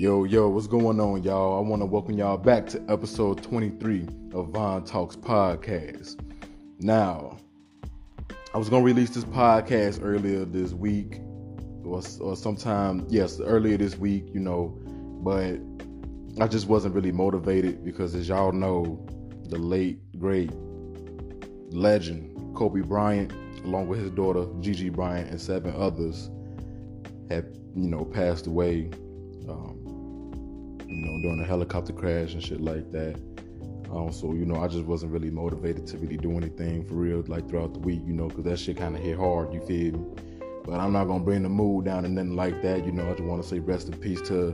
[0.00, 1.58] Yo, yo, what's going on, y'all?
[1.58, 6.18] I want to welcome y'all back to episode 23 of Von Talks Podcast.
[6.78, 7.36] Now,
[8.54, 11.20] I was going to release this podcast earlier this week,
[11.84, 14.74] or, or sometime, yes, earlier this week, you know,
[15.22, 15.60] but
[16.42, 19.06] I just wasn't really motivated because, as y'all know,
[19.50, 20.50] the late, great
[21.72, 23.34] legend, Kobe Bryant,
[23.66, 26.30] along with his daughter, Gigi Bryant, and seven others,
[27.28, 27.44] have,
[27.76, 28.88] you know, passed away.
[29.46, 29.79] Um,
[30.90, 33.14] you know, during a helicopter crash and shit like that.
[33.92, 37.24] Um, so you know, I just wasn't really motivated to really do anything for real,
[37.26, 39.52] like throughout the week, you know, because that shit kind of hit hard.
[39.52, 40.22] You feel me?
[40.64, 42.84] But I'm not gonna bring the mood down and nothing like that.
[42.84, 44.52] You know, I just want to say rest in peace to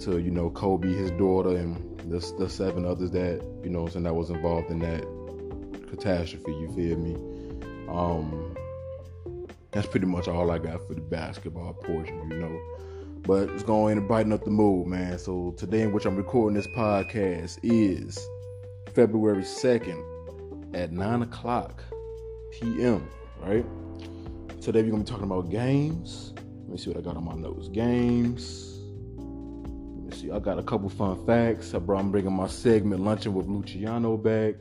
[0.00, 1.76] to you know Kobe, his daughter, and
[2.10, 5.02] the, the seven others that you know, and that was involved in that
[5.88, 6.52] catastrophe.
[6.52, 7.14] You feel me?
[7.88, 8.54] Um,
[9.72, 12.30] that's pretty much all I got for the basketball portion.
[12.30, 12.81] You know.
[13.24, 15.18] But it's going to brighten up the mood, man.
[15.18, 18.18] So today, in which I'm recording this podcast, is
[18.94, 21.82] February 2nd at 9 o'clock
[22.52, 23.08] p.m.,
[23.40, 23.64] right?
[24.60, 26.32] Today, we're going to be talking about games.
[26.36, 27.68] Let me see what I got on my notes.
[27.68, 28.80] Games.
[29.16, 30.30] Let me see.
[30.32, 31.74] I got a couple fun facts.
[31.74, 34.56] I brought, I'm bringing my segment Lunching with Luciano back.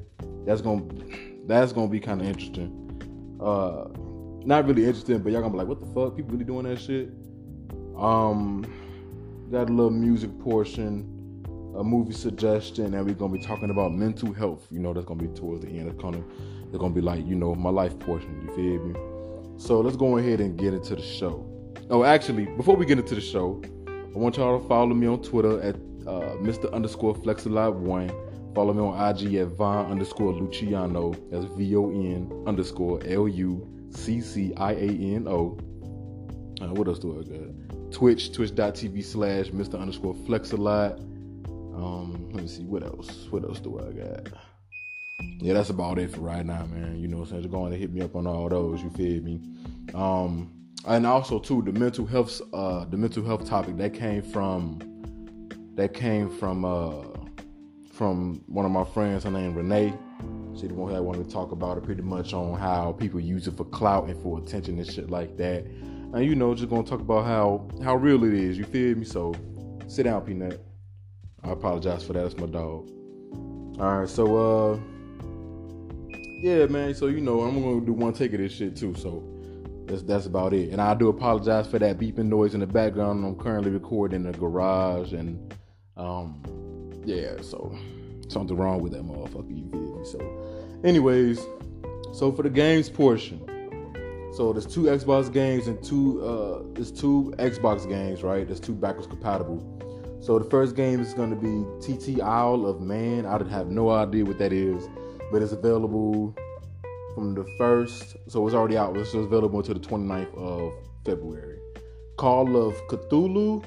[0.46, 2.78] That's going to that's gonna be kind of interesting.
[3.42, 3.88] Uh,
[4.46, 6.16] not really interesting, but y'all gonna be like, what the fuck?
[6.16, 7.09] People really doing that shit?
[7.97, 8.66] Um,
[9.52, 11.44] got a little music portion,
[11.78, 14.66] a movie suggestion, and we're gonna be talking about mental health.
[14.72, 15.89] You know, that's gonna be towards the end.
[15.89, 16.23] It's gonna,
[16.67, 18.42] it's gonna be like you know my life portion.
[18.42, 19.00] You feel me?
[19.58, 21.45] So let's go ahead and get into the show.
[21.89, 25.22] Oh, actually, before we get into the show, I want y'all to follow me on
[25.22, 25.75] Twitter at
[26.08, 26.72] uh, Mr.
[26.73, 28.12] underscore Flexalive one.
[28.56, 31.14] Follow me on IG at Von underscore Luciano.
[31.30, 35.58] That's V O N underscore L U C C I A N O.
[36.62, 37.61] Uh, what else do I got?
[37.92, 39.80] Twitch, twitch.tv slash Mr.
[39.80, 41.00] underscore flex a lot.
[41.75, 43.28] Um, let me see, what else?
[43.29, 44.28] What else do I got?
[45.40, 47.00] Yeah, that's about it for right now, man.
[47.00, 49.41] You know, since you're going to hit me up on all those, you feel me?
[49.94, 50.52] Um,
[50.85, 54.79] and also too, the mental health, uh, the mental health topic that came from,
[55.75, 57.03] that came from, uh,
[57.91, 59.23] from one of my friends.
[59.23, 59.94] Her name Renee.
[60.59, 63.47] She the one that wanted to talk about it pretty much on how people use
[63.47, 65.66] it for clout and for attention and shit like that
[66.13, 68.57] and you know, just gonna talk about how how real it is.
[68.57, 69.05] You feel me?
[69.05, 69.33] So
[69.88, 70.63] sit down, Peanut.
[71.44, 72.22] I apologize for that.
[72.22, 72.89] That's my dog.
[73.79, 74.79] All right, so uh,
[76.41, 76.94] yeah, man.
[76.94, 78.94] So you know, I'm gonna do one take of this shit too.
[78.95, 79.23] So
[79.85, 80.72] that's that's about it.
[80.72, 83.25] And I do apologize for that beeping noise in the background.
[83.25, 85.53] I'm currently recording in the garage, and
[85.97, 86.43] um,
[87.05, 87.41] yeah.
[87.41, 87.75] So
[88.28, 89.57] something wrong with that motherfucker.
[89.57, 90.05] You feel me?
[90.05, 91.39] So, anyways,
[92.13, 93.47] so for the games portion.
[94.34, 98.47] So there's two Xbox games and two uh, there's two Xbox games, right?
[98.47, 99.59] There's two backwards compatible.
[100.22, 103.25] So the first game is going to be TT Isle of Man.
[103.25, 104.88] I have no idea what that is,
[105.31, 106.36] but it's available
[107.14, 108.16] from the first.
[108.28, 108.96] So it's already out.
[108.96, 110.74] It's available until the 29th of
[111.06, 111.59] February.
[112.18, 113.64] Call of Cthulhu.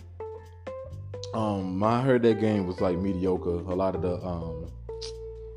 [1.35, 3.51] Um, I heard that game was like mediocre.
[3.51, 4.64] A lot of the um,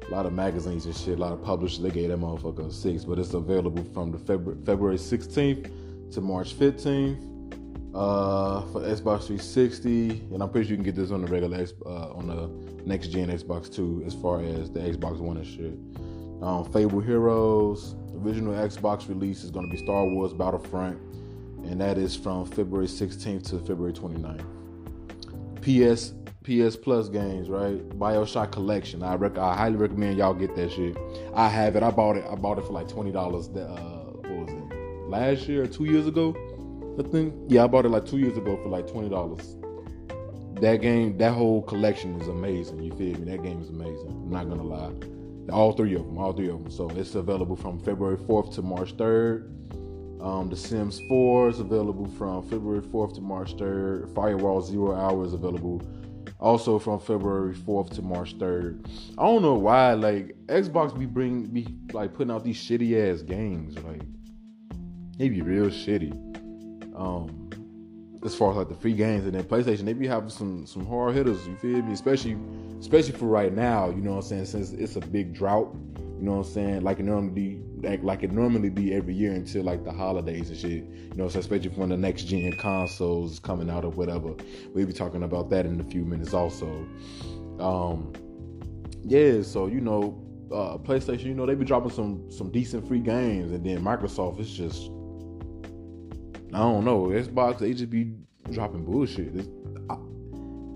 [0.07, 2.71] a lot of magazines and shit, a lot of publishers, they gave that motherfucker a
[2.71, 7.37] six, but it's available from the February, February 16th to March 15th
[7.93, 11.65] uh, for Xbox 360, and I'm pretty sure you can get this on the regular
[11.85, 12.47] uh, on the
[12.85, 15.73] next gen Xbox 2 as far as the Xbox One and shit.
[16.41, 20.99] Um, Fable Heroes, original Xbox release is going to be Star Wars Battlefront,
[21.65, 24.45] and that is from February 16th to February 29th.
[25.61, 26.13] PS
[26.47, 27.77] PS Plus games, right?
[27.89, 29.03] Bioshock Collection.
[29.03, 30.97] I rec- I highly recommend y'all get that shit.
[31.33, 31.83] I have it.
[31.83, 32.23] I bought it.
[32.29, 33.49] I bought it for like twenty dollars.
[33.49, 35.09] Uh, what was it?
[35.09, 36.33] Last year or two years ago?
[36.97, 37.33] I think.
[37.49, 39.57] Yeah, I bought it like two years ago for like twenty dollars.
[40.61, 42.81] That game, that whole collection is amazing.
[42.81, 43.29] You feel me?
[43.29, 44.07] That game is amazing.
[44.07, 44.93] I'm not gonna lie.
[45.51, 46.17] All three of them.
[46.17, 46.71] All three of them.
[46.71, 49.53] So it's available from February 4th to March 3rd.
[50.21, 54.13] Um, the Sims 4 is available from February 4th to March 3rd.
[54.15, 55.81] Firewall Zero Hour is available
[56.39, 58.85] also from February 4th to March 3rd.
[59.17, 63.21] I don't know why, like Xbox be bring be like putting out these shitty ass
[63.21, 64.01] games, like
[65.17, 66.13] they be real shitty.
[66.95, 67.46] Um
[68.25, 70.85] as far as like the free games and then PlayStation, they be having some some
[70.85, 71.93] hard hitters, you feel me?
[71.93, 72.37] Especially
[72.79, 75.75] especially for right now, you know what I'm saying, since it's a big drought
[76.17, 76.81] you know what I'm saying?
[76.81, 80.57] Like it normally like, like it normally be every year until like the holidays and
[80.57, 80.83] shit.
[80.83, 84.33] You know, so especially when the next gen consoles coming out or whatever.
[84.73, 86.67] We'll be talking about that in a few minutes also.
[87.59, 88.13] Um
[89.05, 90.19] yeah, so you know,
[90.51, 94.39] uh PlayStation, you know, they be dropping some some decent free games and then Microsoft
[94.39, 94.89] is just
[96.57, 98.11] I don't know, Xbox they just be
[98.49, 99.47] dropping bullshit.
[99.91, 99.93] I,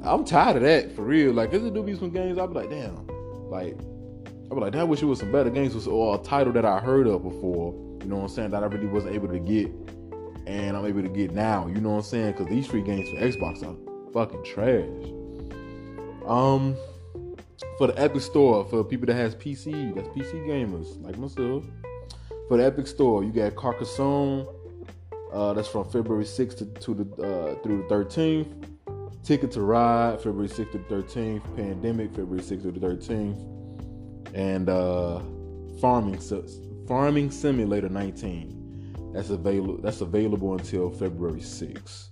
[0.03, 1.33] I'm tired of that for real.
[1.33, 3.07] Like, cause there do be some games I'll be like, damn,
[3.49, 3.75] like
[4.51, 6.65] I'll be like, damn, I wish it was some better games or a title that
[6.65, 7.73] I heard of before.
[7.99, 8.51] You know what I'm saying?
[8.51, 9.71] That I really wasn't able to get,
[10.45, 11.65] and I'm able to get now.
[11.65, 12.33] You know what I'm saying?
[12.33, 14.85] Because these free games for Xbox are fucking trash.
[16.27, 16.75] Um,
[17.79, 21.63] for the Epic Store, for people that has PC, that's PC gamers like myself.
[22.49, 24.45] For the Epic Store, you got Carcassonne.
[25.31, 28.67] Uh, that's from February 6th to, to the uh, through the 13th.
[29.23, 31.55] Ticket to Ride, February 6th to the 13th.
[31.55, 34.35] Pandemic, February 6th to the 13th.
[34.35, 35.21] And uh,
[35.79, 36.19] Farming
[36.87, 39.11] Farming Simulator 19.
[39.13, 39.77] That's available.
[39.77, 42.10] That's available until February 6th.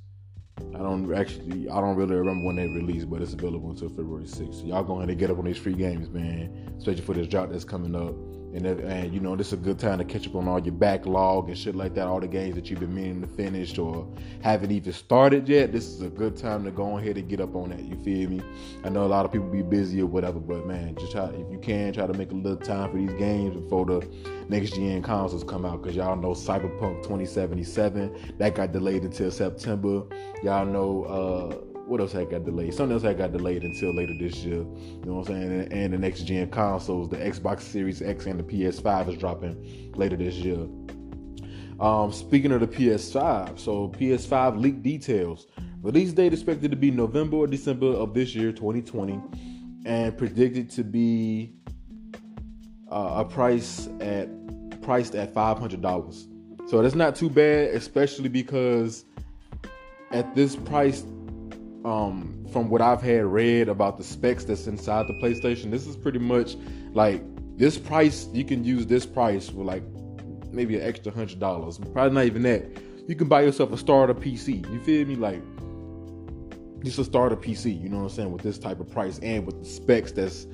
[0.76, 4.26] I don't actually, I don't really remember when they released, but it's available until February
[4.26, 4.62] 6th.
[4.62, 6.74] So y'all go ahead and get up on these free games, man.
[6.78, 8.16] Especially for this drop that's coming up.
[8.54, 10.74] And, and you know, this is a good time to catch up on all your
[10.74, 14.08] backlog and shit like that, all the games that you've been meaning to finish or
[14.42, 15.72] haven't even started yet.
[15.72, 17.84] This is a good time to go ahead and get up on that.
[17.84, 18.42] You feel me?
[18.84, 21.52] I know a lot of people be busy or whatever, but man, just try if
[21.52, 24.08] you can try to make a little time for these games before the
[24.50, 25.84] next gen consoles come out.
[25.84, 30.04] Cause y'all know Cyberpunk 2077 that got delayed until September.
[30.42, 32.74] Y'all know uh what else had got delayed?
[32.74, 34.58] Something else had got delayed until later this year.
[34.58, 35.52] You know what I'm saying?
[35.52, 39.92] And, and the next gen consoles, the Xbox Series X and the PS5 is dropping
[39.96, 40.68] later this year.
[41.80, 45.48] Um, speaking of the PS5, so PS5 leaked details.
[45.82, 49.20] Release date expected to be November or December of this year, 2020,
[49.86, 51.54] and predicted to be
[52.92, 54.30] uh, a price at
[54.82, 56.70] priced at $500.
[56.70, 59.06] So that's not too bad, especially because
[60.12, 61.02] at this price
[61.86, 65.96] um, from what I've had read about the specs that's inside the PlayStation, this is
[65.96, 66.56] pretty much
[66.94, 67.24] like
[67.58, 68.28] this price.
[68.34, 69.84] You can use this price for like
[70.52, 71.78] maybe an extra hundred dollars.
[71.78, 72.66] Probably not even that.
[73.08, 74.72] You can buy yourself a starter PC.
[74.72, 75.16] You feel me?
[75.16, 75.42] Like
[76.84, 77.82] just a starter PC.
[77.82, 78.32] You know what I'm saying?
[78.32, 80.46] With this type of price and with the specs that's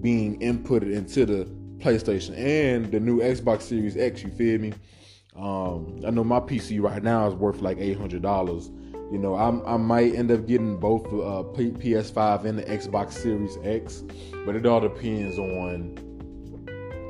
[0.00, 1.44] being inputted into the
[1.78, 4.22] PlayStation and the new Xbox Series X.
[4.22, 4.72] You feel me?
[5.34, 8.70] Um, I know my PC right now is worth like eight hundred dollars
[9.12, 13.58] you know, I'm, i might end up getting both uh, PS5 and the Xbox Series
[13.62, 14.02] X,
[14.46, 15.94] but it all depends on.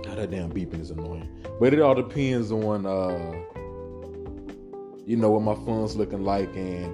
[0.05, 1.29] God, that damn beeping is annoying.
[1.61, 3.33] But it all depends on, uh,
[5.07, 6.93] you know, what my funds looking like and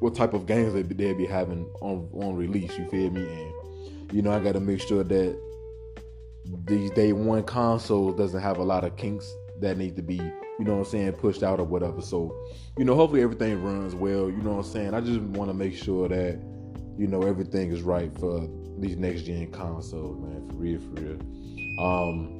[0.00, 2.76] what type of games they they'll be having on on release.
[2.76, 3.22] You feel me?
[3.22, 5.40] And you know, I got to make sure that
[6.66, 10.20] these day one consoles doesn't have a lot of kinks that need to be
[10.58, 12.00] you know what I'm saying, pushed out or whatever.
[12.00, 12.36] So,
[12.78, 14.30] you know, hopefully everything runs well.
[14.30, 14.94] You know what I'm saying?
[14.94, 16.40] I just want to make sure that,
[16.96, 18.48] you know, everything is right for
[18.78, 20.48] these next gen consoles, man.
[20.48, 21.18] For real, for real.
[21.80, 22.38] Um,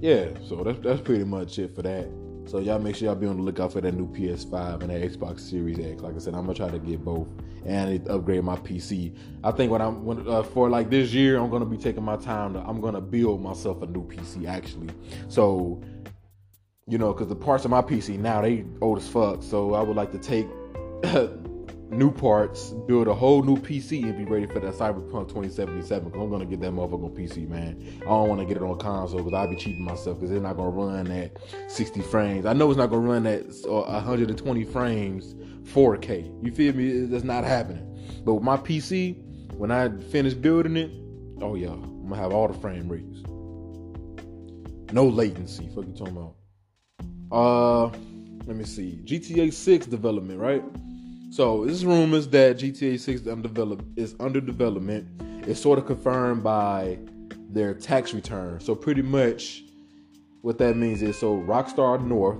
[0.00, 2.06] yeah, so that's that's pretty much it for that.
[2.46, 5.02] So y'all make sure y'all be on the lookout for that new PS5 and that
[5.02, 6.00] Xbox Series X.
[6.00, 7.26] Like I said, I'm gonna try to get both
[7.64, 9.16] and upgrade my PC.
[9.42, 12.16] I think when I'm when, uh, for like this year, I'm gonna be taking my
[12.16, 12.54] time.
[12.54, 14.90] To, I'm gonna build myself a new PC actually.
[15.28, 15.82] So
[16.88, 19.42] you know, because the parts of my PC now they old as fuck.
[19.42, 20.46] So I would like to take
[21.90, 26.10] new parts, build a whole new PC, and be ready for that Cyberpunk 2077.
[26.10, 28.00] Cause I'm gonna get that motherfucker on PC, man.
[28.02, 30.42] I don't want to get it on console because I'll be cheating myself because it's
[30.42, 31.36] not gonna run at
[31.68, 32.46] 60 frames.
[32.46, 35.34] I know it's not gonna run at 120 frames,
[35.72, 36.44] 4K.
[36.44, 37.06] You feel me?
[37.06, 37.84] That's not happening.
[38.24, 39.22] But with my PC,
[39.54, 40.90] when I finish building it,
[41.40, 43.22] oh yeah, I'm gonna have all the frame rates.
[44.92, 45.68] No latency.
[45.74, 46.34] Fuck you talking about?
[47.32, 47.86] Uh,
[48.46, 49.00] let me see.
[49.04, 50.62] GTA 6 development, right?
[51.30, 53.22] So this rumors that GTA 6
[53.96, 55.08] is under development.
[55.46, 56.98] It's sort of confirmed by
[57.50, 58.60] their tax return.
[58.60, 59.64] So pretty much,
[60.42, 62.38] what that means is so Rockstar North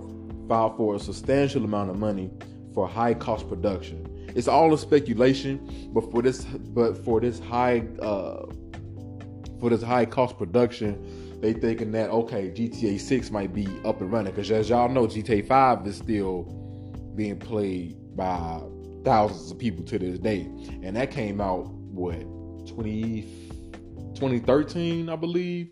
[0.48, 2.30] filed for a substantial amount of money
[2.74, 4.06] for high cost production.
[4.34, 8.46] It's all a speculation, but for this, but for this high, uh,
[9.58, 14.12] for this high cost production, they thinking that okay, GTA 6 might be up and
[14.12, 16.42] running because as y'all know, GTA 5 is still
[17.16, 18.60] being played by
[19.06, 20.40] thousands of people to this day,
[20.82, 22.20] and that came out what
[22.66, 23.22] 20,
[24.14, 25.70] 2013, I believe.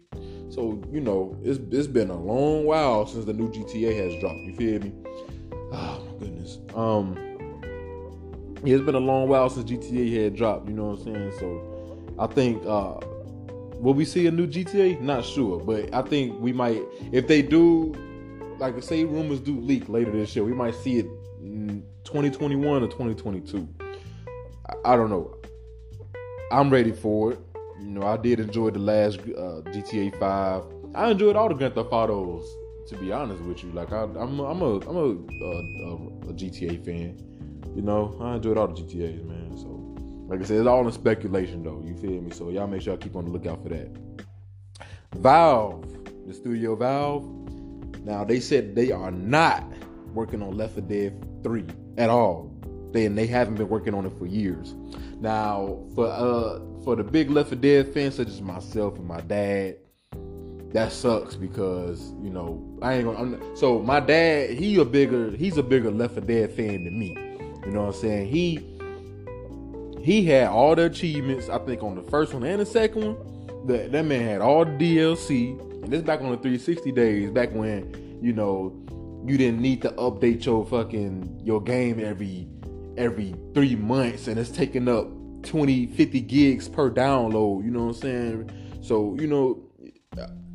[0.48, 4.38] So you know, it's it's been a long while since the new GTA has dropped.
[4.38, 4.92] You feel me?
[5.72, 6.58] Oh my goodness.
[6.74, 7.16] Um,
[8.64, 10.68] yeah, it's been a long while since GTA had dropped.
[10.68, 11.32] You know what I'm saying?
[11.38, 13.00] So I think uh
[13.84, 15.02] Will we see a new GTA?
[15.02, 16.80] Not sure, but I think we might.
[17.12, 17.94] If they do,
[18.58, 21.06] like say rumors do leak later this year, we might see it
[22.04, 23.68] 2021 or 2022.
[24.68, 25.36] I, I don't know.
[26.52, 27.40] I'm ready for it.
[27.80, 30.64] You know, I did enjoy the last uh, GTA 5.
[30.94, 32.46] I enjoyed all the Grand Theft Autos.
[32.88, 35.94] To be honest with you, like I, am I'm a, I'm a, a, a,
[36.28, 37.18] a GTA fan.
[37.74, 39.56] You know, I enjoyed all the GTA's, man.
[39.56, 39.68] So
[40.28, 41.82] Like I said, it's all in speculation though.
[41.84, 42.30] You feel me?
[42.30, 43.88] So y'all make sure y'all keep on the lookout for that.
[45.16, 45.86] Valve,
[46.26, 47.24] the studio Valve.
[48.04, 49.64] Now they said they are not
[50.12, 51.64] working on Left 4 Dead 3
[51.98, 52.50] at all.
[52.92, 54.74] They and they haven't been working on it for years.
[55.20, 59.20] Now, for uh for the big Left 4 Dead fans such as myself and my
[59.20, 59.76] dad,
[60.72, 63.18] that sucks because you know I ain't gonna.
[63.18, 66.98] I'm, so my dad, he a bigger, he's a bigger Left 4 Dead fan than
[66.98, 67.16] me.
[67.64, 68.28] You know what I'm saying?
[68.28, 68.74] He
[70.02, 71.48] he had all the achievements.
[71.48, 74.64] I think on the first one and the second one, that that man had all
[74.64, 75.58] the DLC.
[75.82, 78.83] And this back on the 360 days, back when you know
[79.26, 82.48] you didn't need to update your fucking your game every
[82.96, 85.08] every three months, and it's taking up
[85.42, 87.64] 20, 50 gigs per download.
[87.64, 88.50] You know what I'm saying?
[88.82, 89.64] So you know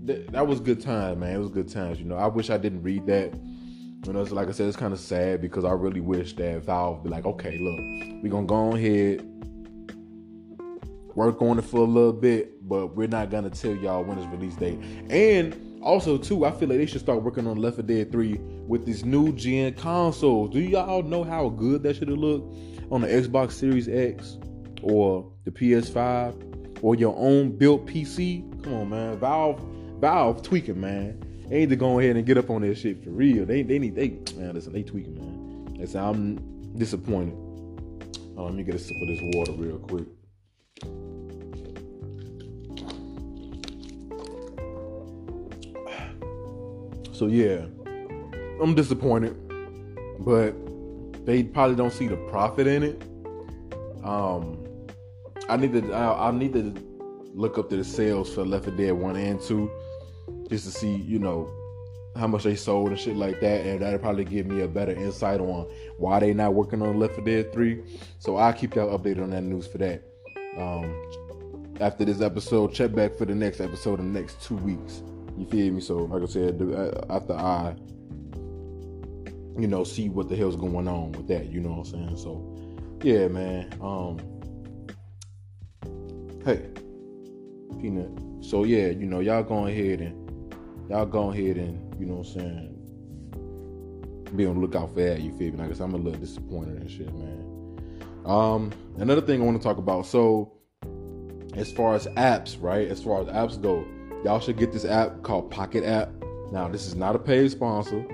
[0.01, 1.35] that, that was good time, man.
[1.35, 1.99] It was good times.
[1.99, 3.33] You know, I wish I didn't read that.
[4.05, 6.63] You know, so like I said, it's kind of sad because I really wish that
[6.63, 9.21] Valve be like, okay, look, we're gonna go ahead,
[11.15, 14.27] work on it for a little bit, but we're not gonna tell y'all when it's
[14.27, 14.79] release date.
[15.09, 18.37] And also, too, I feel like they should start working on Left 4 Dead 3
[18.67, 20.47] with this new gen console.
[20.47, 22.55] Do y'all know how good that should have looked
[22.91, 24.37] on the Xbox Series X
[24.81, 28.63] or the PS5 or your own built PC?
[28.63, 29.19] Come on, man.
[29.19, 29.61] Valve
[29.99, 31.19] Valve tweaking, man.
[31.49, 33.45] They need to go ahead and get up on this shit for real.
[33.45, 34.09] They they need they
[34.39, 35.75] man, listen, they tweaking, man.
[35.75, 37.35] Listen, I'm disappointed.
[38.37, 40.05] Oh, let me get a sip of this water real quick.
[47.19, 47.65] So yeah,
[48.61, 49.35] I'm disappointed,
[50.19, 50.55] but
[51.25, 53.03] they probably don't see the profit in it.
[54.05, 54.65] Um,
[55.49, 56.73] I need to I, I need to
[57.33, 59.69] look up the sales for Left 4 Dead 1 and 2
[60.49, 61.51] just to see, you know,
[62.15, 63.65] how much they sold and shit like that.
[63.65, 67.15] And that'll probably give me a better insight on why they not working on Left
[67.15, 67.83] 4 Dead 3.
[68.19, 70.03] So I'll keep y'all updated on that news for that.
[70.57, 75.03] Um, after this episode, check back for the next episode in the next two weeks.
[75.39, 75.79] You feel me?
[75.79, 77.73] So, like I said, uh, after I,
[79.57, 82.17] you know, see what the hell's going on with that, you know what I'm saying?
[82.17, 82.43] So,
[83.01, 83.73] yeah, man.
[83.81, 84.19] Um,
[86.43, 86.65] hey,
[87.81, 88.09] peanut.
[88.43, 90.53] So yeah, you know, y'all go ahead and
[90.89, 92.75] y'all go ahead and you know what I'm saying.
[94.35, 95.21] Be on the lookout for that.
[95.21, 95.63] You feel me?
[95.63, 97.45] I said, I'm a little disappointed and shit, man.
[98.25, 100.05] Um, another thing I want to talk about.
[100.05, 100.51] So,
[101.55, 102.89] as far as apps, right?
[102.89, 103.85] As far as apps go,
[104.23, 106.11] y'all should get this app called Pocket App.
[106.51, 108.05] Now, this is not a paid sponsor,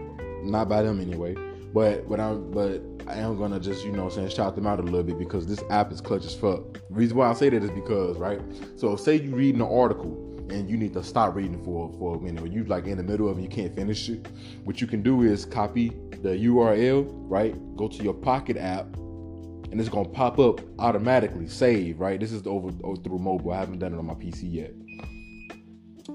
[0.43, 1.35] not by them anyway.
[1.73, 4.83] But but I'm but I am gonna just, you know saying, shout them out a
[4.83, 6.73] little bit because this app is clutch as fuck.
[6.73, 8.39] The reason why I say that is because, right?
[8.77, 10.13] So say you reading an article
[10.49, 13.03] and you need to stop reading for for a minute, or you like in the
[13.03, 14.25] middle of it, you can't finish it.
[14.63, 15.89] What you can do is copy
[16.23, 17.53] the URL, right?
[17.75, 21.47] Go to your Pocket app, and it's gonna pop up automatically.
[21.47, 22.19] Save, right?
[22.19, 23.51] This is over, over through mobile.
[23.51, 24.73] I haven't done it on my PC yet,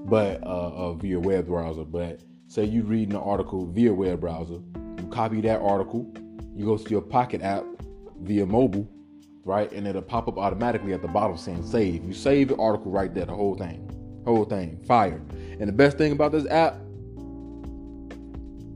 [0.05, 1.83] but uh, uh, via web browser.
[1.83, 4.59] But say you reading an article via web browser,
[4.99, 6.11] you copy that article,
[6.55, 7.65] you go to your Pocket app
[8.21, 8.87] via mobile,
[9.45, 12.03] right, and it'll pop up automatically at the bottom saying save.
[12.05, 13.87] You save the article right there, the whole thing.
[14.25, 15.21] Whole thing, fire.
[15.59, 16.75] And the best thing about this app,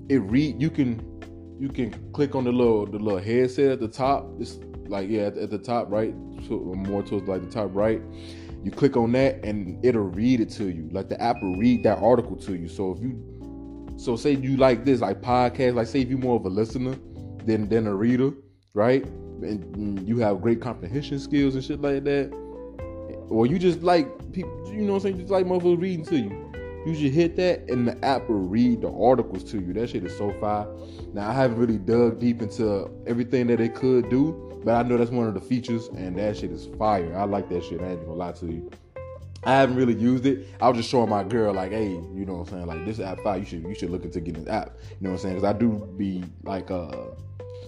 [0.10, 1.02] it read you can
[1.60, 4.28] you can click on the little the little headset at the top.
[4.40, 6.14] It's like yeah, at, the top right,
[6.50, 8.02] more towards like the top right.
[8.66, 10.90] You click on that and it'll read it to you.
[10.92, 12.68] Like the app will read that article to you.
[12.68, 16.36] So if you so say you like this, like podcast, like say if you're more
[16.36, 16.96] of a listener
[17.46, 18.32] than than a reader,
[18.74, 19.06] right?
[19.06, 22.34] And you have great comprehension skills and shit like that.
[23.30, 25.20] Or you just like people, you know what I'm saying?
[25.20, 26.52] Just like motherfuckers reading to you.
[26.88, 29.74] You should hit that and the app will read the articles to you.
[29.74, 30.66] That shit is so fire.
[31.14, 34.98] Now I haven't really dug deep into everything that it could do, but I know
[34.98, 37.16] that's one of the features and that shit is fire.
[37.16, 37.82] I like that shit.
[37.82, 38.72] I ain't gonna lie to you.
[39.44, 40.48] I haven't really used it.
[40.60, 42.66] I was just showing my girl like, hey, you know what I'm saying?
[42.66, 43.38] Like this app fire.
[43.38, 44.72] You should you should look into getting this app.
[44.90, 45.36] You know what I'm saying?
[45.36, 46.90] Because I do be like uh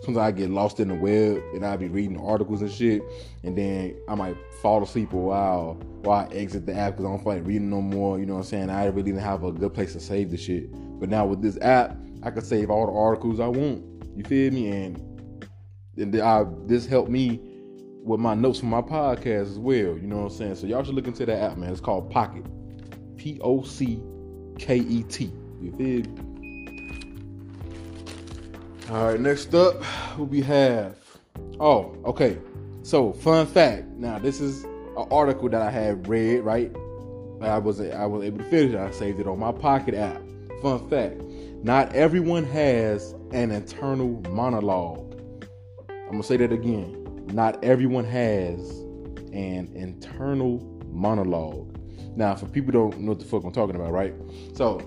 [0.03, 3.03] sometimes I get lost in the web and I be reading articles and shit,
[3.43, 7.09] and then I might fall asleep a while while I exit the app because I
[7.09, 8.17] don't feel like reading no more.
[8.17, 8.69] You know what I'm saying?
[8.71, 10.71] I really didn't have a good place to save the shit.
[10.99, 13.83] But now with this app, I can save all the articles I want.
[14.15, 14.71] You feel me?
[14.71, 15.06] And
[15.97, 17.39] and I, this helped me
[18.03, 19.97] with my notes for my podcast as well.
[19.97, 20.55] You know what I'm saying?
[20.55, 21.71] So y'all should look into that app, man.
[21.71, 22.45] It's called Pocket.
[23.17, 24.01] P O C
[24.57, 25.31] K E T.
[25.61, 26.05] You feel?
[28.89, 29.83] All right, next up,
[30.17, 30.95] we have?
[31.59, 32.37] Oh, okay.
[32.83, 33.87] So, fun fact.
[33.87, 36.39] Now, this is an article that I had read.
[36.39, 36.71] Right,
[37.41, 38.79] I was I was able to finish it.
[38.79, 40.21] I saved it on my Pocket app.
[40.61, 41.21] Fun fact:
[41.63, 45.06] Not everyone has an internal monologue.
[46.07, 47.27] I'm gonna say that again.
[47.33, 48.59] Not everyone has
[49.33, 50.59] an internal
[50.89, 51.77] monologue.
[52.15, 54.13] Now, for people don't know what the fuck I'm talking about, right?
[54.53, 54.79] So,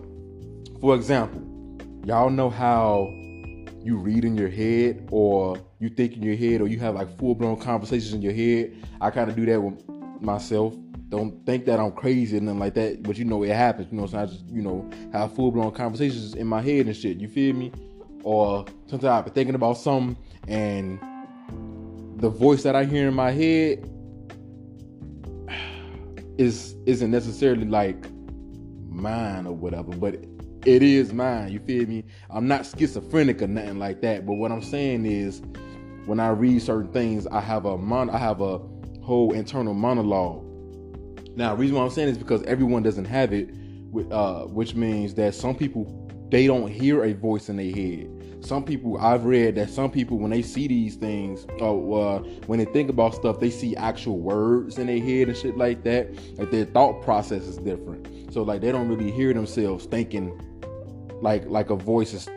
[0.80, 1.42] for example,
[2.04, 3.06] y'all know how
[3.82, 7.18] you read in your head or you think in your head or you have like
[7.18, 8.74] full blown conversations in your head.
[9.00, 9.86] I kind of do that with
[10.22, 10.74] myself.
[11.10, 13.92] Don't think that I'm crazy and nothing like that, but you know it happens.
[13.92, 16.96] You know, so I just you know have full blown conversations in my head and
[16.96, 17.18] shit.
[17.18, 17.72] You feel me?
[18.22, 21.00] Or sometimes I've been thinking about something and
[22.20, 23.88] the voice that I hear in my head
[26.38, 28.06] is isn't necessarily like
[28.88, 30.14] mine or whatever, but
[30.66, 31.50] it is mine.
[31.50, 32.04] You feel me?
[32.28, 34.26] I'm not schizophrenic or nothing like that.
[34.26, 35.40] But what I'm saying is,
[36.04, 38.58] when I read certain things, I have a mon- I have a
[39.02, 40.44] whole internal monologue.
[41.36, 43.50] Now, the reason why I'm saying is because everyone doesn't have it,
[44.10, 45.96] uh, which means that some people
[46.30, 48.19] they don't hear a voice in their head.
[48.40, 52.58] Some people I've read that some people when they see these things, oh, uh, when
[52.58, 56.08] they think about stuff, they see actual words in their head and shit like that.
[56.38, 58.32] Like their thought process is different.
[58.32, 60.40] So like they don't really hear themselves thinking
[61.20, 62.28] like like a voice is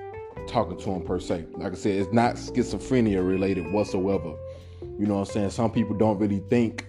[0.47, 1.45] talking to them per se.
[1.53, 4.35] Like I said, it's not schizophrenia related whatsoever.
[4.81, 5.49] You know what I'm saying?
[5.51, 6.85] Some people don't really think.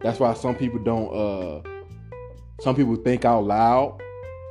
[0.00, 1.12] That's why some people don't.
[1.12, 1.62] uh
[2.60, 4.00] Some people think out loud.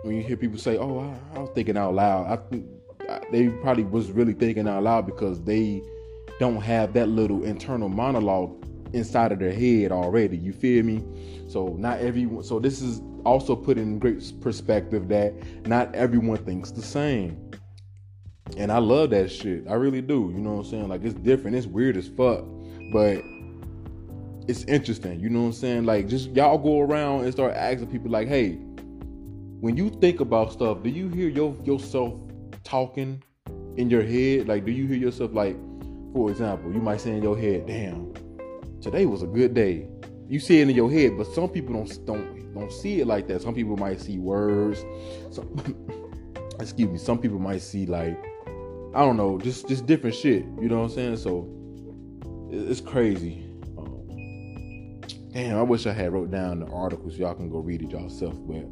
[0.03, 2.65] When you hear people say, "Oh, I, I was thinking out loud," I think
[3.32, 5.82] they probably was really thinking out loud because they
[6.39, 10.38] don't have that little internal monologue inside of their head already.
[10.38, 11.03] You feel me?
[11.48, 12.43] So not everyone.
[12.43, 15.34] So this is also put in great perspective that
[15.67, 17.51] not everyone thinks the same.
[18.58, 19.67] And I love that shit.
[19.67, 20.32] I really do.
[20.34, 20.88] You know what I'm saying?
[20.89, 21.55] Like it's different.
[21.55, 22.46] It's weird as fuck.
[22.91, 23.24] But
[24.48, 25.20] it's interesting.
[25.20, 25.86] You know what I'm saying?
[25.86, 28.58] Like just y'all go around and start asking people like, hey,
[29.60, 32.20] when you think about stuff, do you hear your yourself
[32.63, 33.24] talking
[33.77, 34.48] in your head?
[34.48, 35.55] Like, do you hear yourself like,
[36.13, 38.13] for example, you might say in your head, damn,
[38.82, 39.88] today was a good day.
[40.28, 43.28] You see it in your head, but some people don't don't don't see it like
[43.28, 43.41] that.
[43.41, 44.84] Some people might see words.
[45.32, 45.47] Some,
[46.60, 46.97] excuse me.
[46.97, 48.17] Some people might see like
[48.95, 50.45] I don't know, just just different shit.
[50.62, 51.17] You know what I'm saying?
[51.17, 51.49] So
[52.52, 53.43] it's crazy.
[53.78, 57.17] Um, damn, I wish I had wrote down the articles.
[57.17, 58.65] Y'all can go read it yourself, but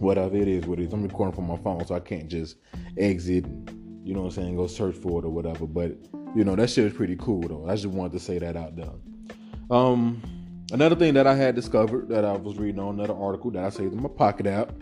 [0.00, 0.92] whatever it is, what it is.
[0.92, 2.56] I'm recording from my phone, so I can't just
[2.96, 3.44] exit.
[4.02, 4.56] You know what I'm saying?
[4.56, 5.66] Go search for it or whatever.
[5.66, 5.92] But
[6.34, 7.68] you know that shit is pretty cool though.
[7.68, 8.90] I just wanted to say that out there.
[9.70, 10.22] Um,
[10.72, 13.68] another thing that I had discovered that I was reading on another article that I
[13.70, 14.72] saved in my pocket app.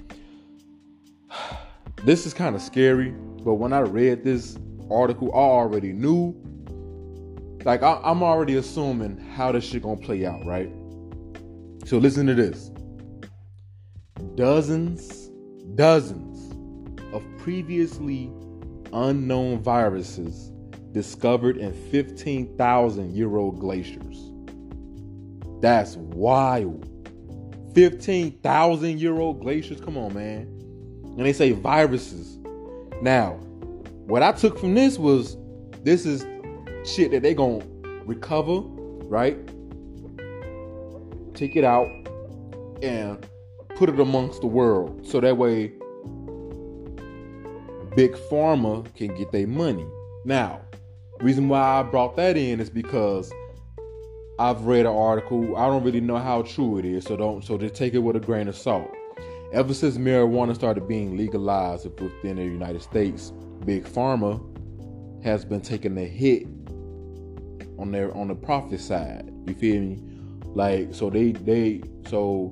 [2.04, 3.11] This is kind of scary,
[3.44, 4.57] but when I read this
[4.88, 6.33] article, I already knew.
[7.64, 10.70] Like I, I'm already assuming how this shit gonna play out, right?
[11.87, 12.70] So listen to this.
[14.38, 15.33] Dozens,
[15.74, 16.55] dozens
[17.12, 18.31] of previously
[18.92, 20.53] unknown viruses
[20.92, 24.31] discovered in 15,000 year old glaciers.
[25.61, 26.88] That's wild.
[27.74, 29.81] 15,000 year old glaciers?
[29.81, 30.42] Come on, man.
[31.16, 32.38] And they say viruses.
[33.03, 33.33] Now,
[34.07, 35.37] what I took from this was
[35.83, 36.24] this is
[36.88, 37.64] shit that they gonna
[38.05, 38.61] recover,
[39.09, 39.37] right?
[41.35, 41.88] Take it out
[42.85, 43.27] and
[43.79, 45.07] put it amongst the world.
[45.07, 45.69] So that way
[47.95, 49.87] big pharma can get their money.
[50.25, 50.61] Now,
[51.21, 53.33] reason why I brought that in is because
[54.41, 55.57] I've read an article.
[55.57, 58.17] I don't really know how true it is, so don't so just take it with
[58.17, 58.91] a grain of salt.
[59.53, 63.33] Ever since marijuana started being legalized within the United States,
[63.64, 64.43] big pharma
[65.23, 66.47] has been taking a hit
[67.79, 69.33] on their on the profit side.
[69.47, 70.03] You feel me?
[70.55, 72.51] Like so they they so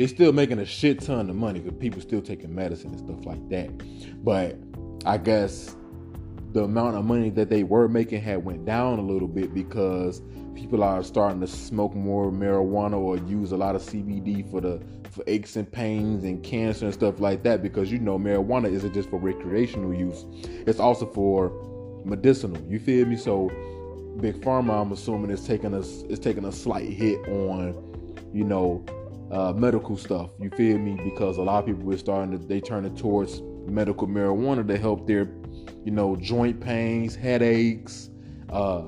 [0.00, 3.26] they still making a shit ton of money because people still taking medicine and stuff
[3.26, 4.24] like that.
[4.24, 4.56] But
[5.04, 5.76] I guess
[6.54, 10.22] the amount of money that they were making had went down a little bit because
[10.54, 14.80] people are starting to smoke more marijuana or use a lot of CBD for the
[15.10, 18.94] for aches and pains and cancer and stuff like that because you know marijuana isn't
[18.94, 20.24] just for recreational use.
[20.66, 21.52] It's also for
[22.06, 22.58] medicinal.
[22.70, 23.16] You feel me?
[23.16, 23.50] So
[24.20, 27.74] big pharma i'm assuming is taking a is taking a slight hit on
[28.34, 28.84] you know
[29.30, 32.60] uh, medical stuff you feel me because a lot of people are starting to they
[32.60, 35.28] turn it towards medical marijuana to help their
[35.84, 38.10] you know joint pains headaches
[38.50, 38.82] uh,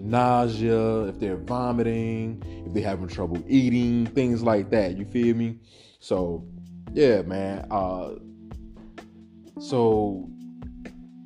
[0.00, 4.96] nausea, if they're vomiting, if they're having trouble eating, things like that.
[4.96, 5.58] You feel me?
[6.00, 6.46] So,
[6.92, 7.66] yeah, man.
[7.70, 8.14] Uh,
[9.60, 10.28] so,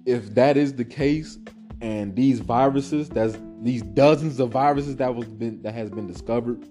[0.06, 1.38] if that is the case,
[1.80, 6.64] and these viruses, that's these dozens of viruses that was been that has been discovered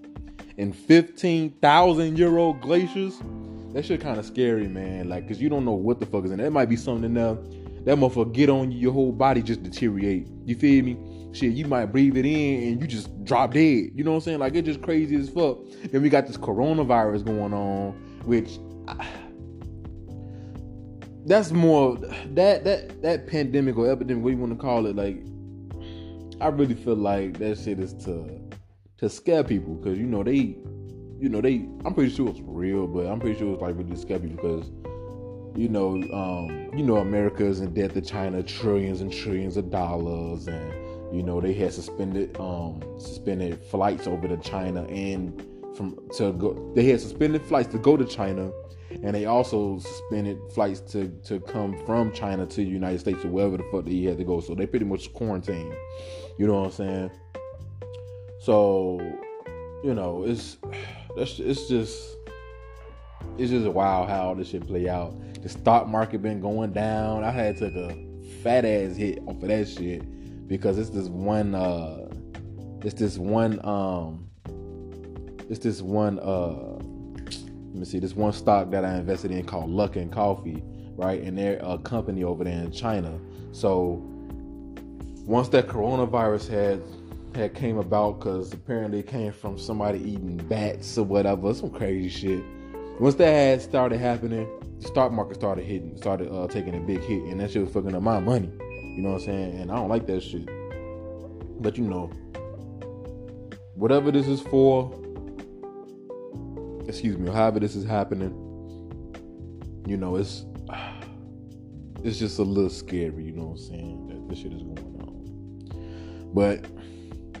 [0.56, 3.20] in 15,000 year old glaciers,
[3.72, 5.08] that shit kind of scary, man.
[5.08, 6.46] Like, cause you don't know what the fuck is in there.
[6.46, 7.36] It might be something in there
[7.84, 10.28] that motherfucker get on you, your whole body just deteriorate.
[10.44, 10.96] You feel me?
[11.32, 13.90] Shit, you might breathe it in and you just drop dead.
[13.94, 14.38] You know what I'm saying?
[14.38, 15.58] Like it's just crazy as fuck.
[15.90, 17.92] Then we got this coronavirus going on,
[18.24, 18.58] which
[21.26, 25.24] that's more that that that pandemic or epidemic, what you want to call it, like
[26.40, 28.41] I really feel like that shit is to
[29.02, 30.56] to scare people because you know they
[31.18, 33.96] you know they I'm pretty sure it's real, but I'm pretty sure it's like really
[33.96, 34.70] scary because
[35.56, 39.70] you know um you know America is in debt to China trillions and trillions of
[39.70, 40.72] dollars and
[41.12, 45.44] you know they had suspended um suspended flights over to China and
[45.76, 48.52] from to go they had suspended flights to go to China
[49.02, 53.28] and they also suspended flights to to come from China to the United States or
[53.28, 54.40] wherever the fuck they had to go.
[54.40, 55.74] So they pretty much quarantined.
[56.38, 57.10] You know what I'm saying
[58.42, 58.98] so
[59.84, 60.56] you know it's
[61.16, 62.16] that's it's just
[63.38, 65.14] it's just wild how this shit play out.
[65.42, 67.24] The stock market been going down.
[67.24, 67.96] I had took a
[68.42, 72.08] fat ass hit off of that shit because it's this one uh
[72.82, 74.28] it's this one um
[75.48, 76.78] it's this one uh
[77.72, 80.62] let me see this one stock that I invested in called Luckin Coffee,
[80.96, 81.22] right?
[81.22, 83.18] And they're a company over there in China.
[83.52, 84.02] So
[85.24, 86.82] once that coronavirus had
[87.34, 92.08] had came about because apparently it came from somebody eating bats or whatever, some crazy
[92.08, 92.44] shit.
[93.00, 94.46] Once that had started happening,
[94.80, 97.72] the stock market started hitting, started uh, taking a big hit, and that shit was
[97.72, 98.50] fucking up my money.
[98.60, 99.60] You know what I'm saying?
[99.60, 100.46] And I don't like that shit.
[101.62, 102.10] But you know,
[103.74, 104.92] whatever this is for,
[106.86, 108.30] excuse me, however this is happening,
[109.86, 110.44] you know, it's
[112.04, 113.24] it's just a little scary.
[113.24, 114.06] You know what I'm saying?
[114.08, 116.30] That this shit is going on.
[116.34, 116.66] But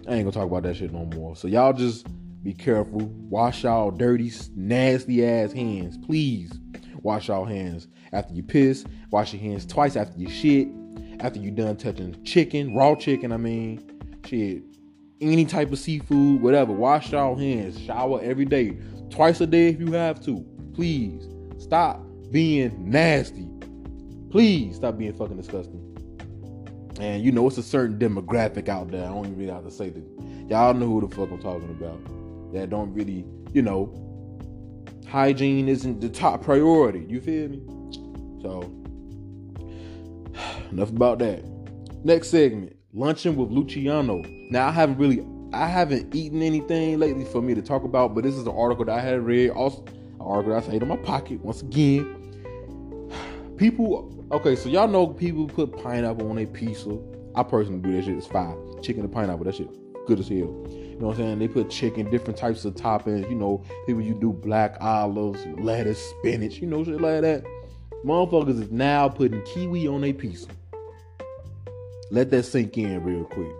[0.08, 1.36] I ain't gonna talk about that shit no more.
[1.36, 2.06] So y'all just
[2.42, 3.00] be careful.
[3.30, 5.96] Wash y'all dirty, nasty ass hands.
[5.98, 6.52] Please
[7.02, 8.84] wash y'all hands after you piss.
[9.10, 10.68] Wash your hands twice after you shit.
[11.20, 14.64] After you done touching chicken, raw chicken, I mean, shit,
[15.20, 16.72] any type of seafood, whatever.
[16.72, 17.80] Wash y'all hands.
[17.80, 18.76] Shower every day,
[19.10, 20.44] twice a day if you have to.
[20.74, 23.46] Please stop being nasty.
[24.30, 25.81] Please stop being fucking disgusting.
[27.00, 29.04] And you know, it's a certain demographic out there.
[29.04, 30.04] I don't even really have to say that.
[30.48, 32.52] Y'all know who the fuck I'm talking about.
[32.52, 33.92] That don't really, you know,
[35.08, 37.04] hygiene isn't the top priority.
[37.08, 37.62] You feel me?
[38.42, 38.62] So,
[40.70, 41.44] enough about that.
[42.04, 44.22] Next segment, luncheon with Luciano.
[44.50, 48.24] Now, I haven't really, I haven't eaten anything lately for me to talk about, but
[48.24, 49.50] this is an article that I had read.
[49.50, 51.40] Also, an article I had in my pocket.
[51.44, 52.16] Once again,
[53.56, 56.98] people Okay, so y'all know people put pineapple on a pizza.
[57.34, 58.16] I personally do that shit.
[58.16, 58.56] It's fine.
[58.82, 59.68] Chicken and pineapple, that shit
[60.06, 60.38] good as hell.
[60.38, 61.38] You know what I'm saying?
[61.38, 63.28] They put chicken, different types of toppings.
[63.28, 66.58] You know, people you do black olives, lettuce, spinach.
[66.58, 67.44] You know, shit like that.
[68.04, 70.48] Motherfuckers is now putting kiwi on a pizza.
[72.10, 73.52] Let that sink in real quick.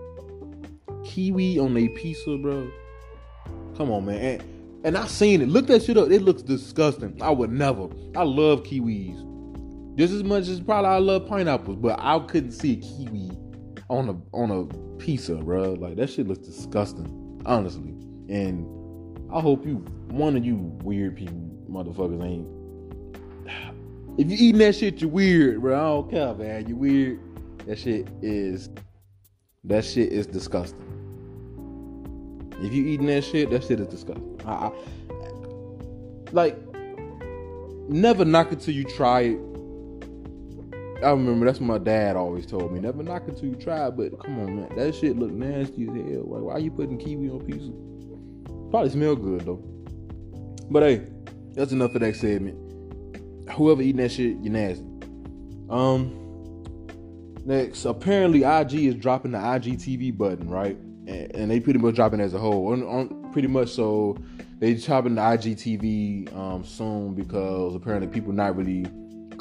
[1.04, 2.70] Kiwi on a pizza, bro.
[3.76, 4.16] Come on, man.
[4.16, 4.42] And,
[4.84, 5.48] and I seen it.
[5.48, 6.10] Look that shit up.
[6.10, 7.20] It looks disgusting.
[7.22, 7.88] I would never.
[8.16, 9.31] I love kiwis.
[9.96, 13.30] Just as much as probably I love pineapples, but I couldn't see a kiwi
[13.90, 15.74] on a on a pizza, bro.
[15.74, 17.94] Like that shit looks disgusting, honestly.
[18.28, 18.66] And
[19.30, 19.76] I hope you
[20.08, 21.36] one of you weird people
[21.70, 22.48] motherfuckers ain't.
[24.18, 25.74] If you eating that shit, you're weird, bro.
[25.74, 26.68] I don't care, man.
[26.68, 27.18] You weird.
[27.66, 28.68] That shit is
[29.64, 30.80] that shit is disgusting.
[32.60, 34.38] If you eating that shit, that shit is disgusting.
[34.44, 34.72] I, I,
[36.32, 36.58] like
[37.88, 39.51] never knock it till you try it
[41.02, 42.80] I remember that's what my dad always told me.
[42.80, 44.76] Never knock until you try, but come on, man.
[44.76, 46.22] That shit look nasty as hell.
[46.24, 47.72] Why, why are you putting kiwi on pizza?
[48.70, 49.62] Probably smell good though.
[50.70, 51.06] But hey,
[51.54, 52.56] that's enough of that segment.
[53.50, 54.84] Whoever eating that shit, you nasty.
[55.68, 56.18] Um
[57.44, 60.76] next, apparently IG is dropping the IGTV button, right?
[61.06, 62.68] And, and they pretty much dropping as a whole.
[62.72, 64.16] On, on pretty much so
[64.58, 68.86] they dropping the IGTV um soon because apparently people not really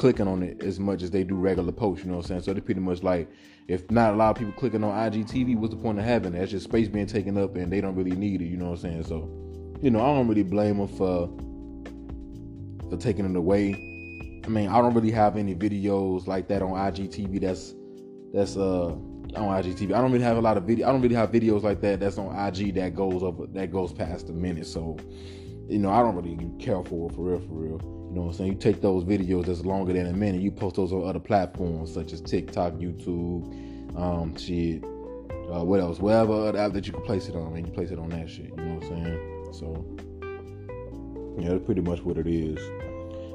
[0.02, 2.04] clicking on it as much as they do regular posts.
[2.04, 2.42] You know what I'm saying?
[2.42, 3.30] So they're pretty much like,
[3.68, 6.40] if not a lot of people clicking on IGTV, what's the point of having it?
[6.40, 8.46] That's just space being taken up, and they don't really need it.
[8.46, 9.04] You know what I'm saying?
[9.04, 9.30] So,
[9.80, 11.30] you know, I don't really blame them for
[12.90, 13.74] for taking it away.
[14.44, 17.40] I mean, I don't really have any videos like that on IGTV.
[17.40, 17.76] That's
[18.34, 19.94] that's uh on IGTV.
[19.94, 20.90] I don't really have a lot of video.
[20.90, 22.00] I don't really have videos like that.
[22.00, 24.66] That's on IG that goes over that goes past a minute.
[24.66, 24.98] So,
[25.70, 28.01] you know, I don't really care for it for real, for real.
[28.12, 28.52] You know what I'm saying?
[28.52, 31.94] You take those videos that's longer than a minute, you post those on other platforms
[31.94, 36.00] such as TikTok, YouTube, um, shit, uh, what else?
[36.00, 38.30] Whatever other app that you can place it on, and you place it on that
[38.30, 38.50] shit.
[38.50, 39.54] You know what I'm saying?
[39.54, 42.58] So, yeah, that's pretty much what it is.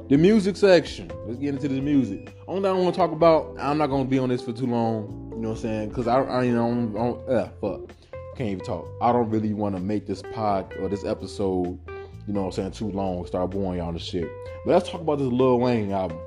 [0.09, 1.11] The music section.
[1.25, 2.35] Let's get into the music.
[2.47, 3.55] Only thing I want to talk about.
[3.59, 5.31] I'm not gonna be on this for too long.
[5.31, 5.89] You know what I'm saying?
[5.89, 7.89] Because I, I, you know, I'm, I'm uh, fuck,
[8.35, 8.87] can't even talk.
[9.01, 11.79] I don't really want to make this pod or this episode,
[12.27, 13.25] you know what I'm saying, too long.
[13.25, 14.29] Start boring y'all the shit.
[14.65, 16.19] But let's talk about this Lil Wayne album.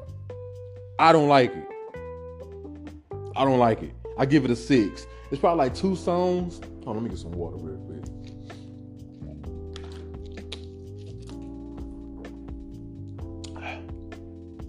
[0.98, 1.66] I don't like it.
[3.36, 3.92] I don't like it.
[4.16, 5.06] I give it a six.
[5.30, 6.60] It's probably like two songs.
[6.86, 8.04] Oh, let me get some water real quick.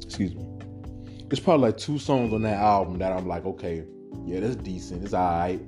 [0.02, 0.46] Excuse me.
[1.32, 3.86] It's probably like two songs on that album that I'm like, okay,
[4.26, 5.06] yeah, that's decent.
[5.06, 5.62] It's alright.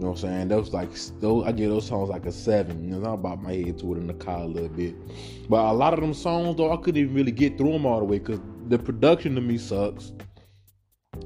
[0.00, 0.48] You know what I'm saying?
[0.48, 0.88] Those like
[1.20, 2.82] those I give those songs like a seven.
[2.82, 4.94] You know, I'm about my head to it in the car a little bit.
[5.46, 7.98] But a lot of them songs though, I couldn't even really get through them all
[7.98, 10.14] the way because the production to me sucks.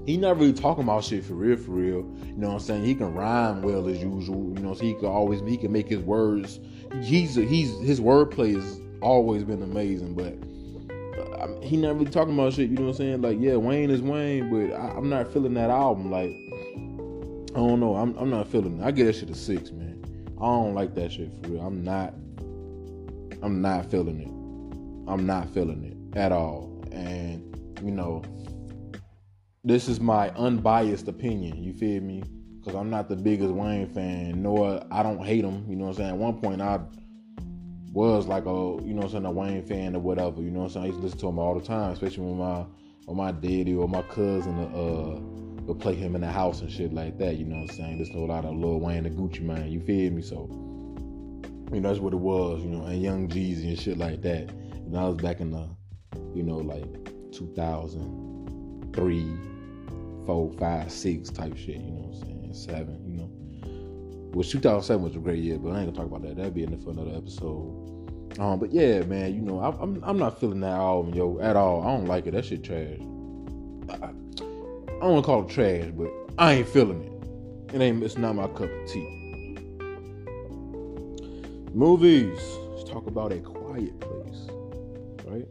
[0.07, 1.99] He not really talking about shit for real, for real.
[2.27, 2.85] You know what I'm saying?
[2.85, 4.53] He can rhyme well as usual.
[4.57, 6.59] You know, so he can always he can make his words.
[7.01, 10.37] He's he's his wordplay has always been amazing, but
[11.41, 12.71] uh, he not really talking about shit.
[12.71, 13.23] You know what I'm saying?
[13.23, 16.11] Like, yeah, Wayne is Wayne, but I, am not feeling that album.
[16.11, 16.35] Like,
[17.55, 17.95] I don't know.
[17.95, 18.81] I'm I'm not feeling.
[18.81, 18.85] It.
[18.85, 20.03] I get that shit a six, man.
[20.39, 21.61] I don't like that shit for real.
[21.61, 22.13] I'm not.
[23.43, 25.11] I'm not feeling it.
[25.11, 26.83] I'm not feeling it at all.
[26.91, 28.23] And you know,
[29.63, 31.63] this is my unbiased opinion.
[31.63, 32.25] You feel me?
[32.59, 35.65] Because I'm not the biggest Wayne fan, nor I don't hate him.
[35.69, 36.11] You know what I'm saying?
[36.11, 36.81] At one point, I
[37.93, 40.43] was like a you know what I'm saying a Wayne fan or whatever.
[40.43, 40.85] You know what I'm saying?
[40.85, 42.65] I used to listen to him all the time, especially when my
[43.07, 46.93] or my daddy or my cousin uh would play him in the house and shit
[46.93, 47.37] like that.
[47.37, 47.99] You know what I'm saying?
[47.99, 49.73] Listen to a lot of Lil Wayne and Gucci Mane.
[49.73, 50.21] You feel me?
[50.23, 50.51] So
[51.73, 52.63] you know that's what it was.
[52.63, 54.51] You know, and Young Jeezy and shit like that.
[54.87, 55.67] Know, I was back in the
[56.35, 56.85] you know like
[57.33, 59.39] 2003,
[60.27, 61.77] four, five, six type shit.
[61.77, 62.53] You know what I'm saying?
[62.55, 63.03] Seven.
[63.07, 63.31] You know.
[64.35, 66.37] Which 2007 was a great year, but I ain't gonna talk about that.
[66.37, 67.95] That'd be in for another episode.
[68.39, 71.57] Um, but yeah, man, you know, I, I'm I'm not feeling that album, yo, at
[71.57, 71.83] all.
[71.83, 72.33] I don't like it.
[72.33, 72.99] That shit trash.
[75.05, 77.75] I, don't want to call it trash, but I ain't feeling it.
[77.75, 78.03] It ain't.
[78.03, 79.07] It's not my cup of tea.
[81.75, 82.39] Movies.
[82.71, 84.49] Let's talk about a quiet place,
[85.27, 85.47] right?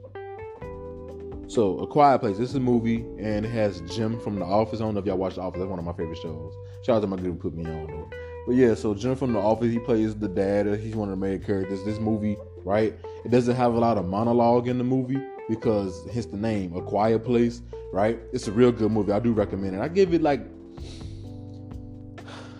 [1.51, 2.39] So, A Quiet Place.
[2.39, 4.81] This is a movie, and it has Jim from The Office.
[4.81, 5.59] I don't know if y'all watch The Office.
[5.59, 6.51] That's one of my favorite shows.
[6.83, 8.09] Shout out to my dude who put me on though.
[8.47, 10.65] But yeah, so Jim from The Office, he plays the dad.
[10.79, 11.83] He's one of the main characters.
[11.83, 12.97] This movie, right?
[13.23, 16.81] It doesn't have a lot of monologue in the movie because hence the name, A
[16.81, 18.19] Quiet Place, right?
[18.31, 19.11] It's a real good movie.
[19.11, 19.81] I do recommend it.
[19.81, 20.41] I give it like,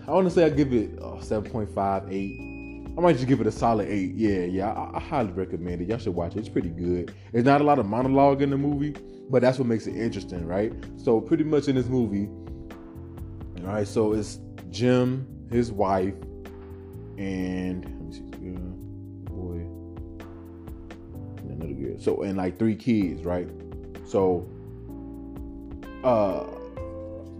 [0.07, 2.93] I want to say I give it uh, 7.5, 8.
[2.95, 4.15] I might just give it a solid 8.
[4.15, 5.89] Yeah, yeah, I, I highly recommend it.
[5.89, 6.39] Y'all should watch it.
[6.39, 7.13] It's pretty good.
[7.31, 8.95] There's not a lot of monologue in the movie,
[9.29, 10.73] but that's what makes it interesting, right?
[10.97, 12.29] So pretty much in this movie,
[13.65, 16.13] all right, so it's Jim, his wife,
[17.17, 18.02] and
[21.63, 21.99] another girl.
[21.99, 23.47] So and like three kids, right?
[24.05, 24.47] So,
[26.03, 26.45] uh,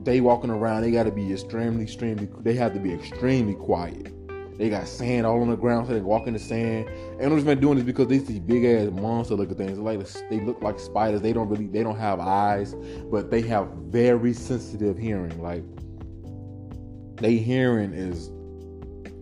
[0.04, 0.82] they walking around.
[0.82, 2.28] They got to be extremely, extremely.
[2.42, 4.12] They have to be extremely quiet.
[4.58, 6.88] They got sand all on the ground, so they walk in the sand.
[7.20, 9.80] And the reason doing this because these these big ass monster looking things.
[9.80, 11.22] Like they look like spiders.
[11.22, 12.76] They don't really, they don't have eyes,
[13.12, 15.42] but they have very sensitive hearing.
[15.42, 15.64] Like
[17.18, 18.30] they hearing is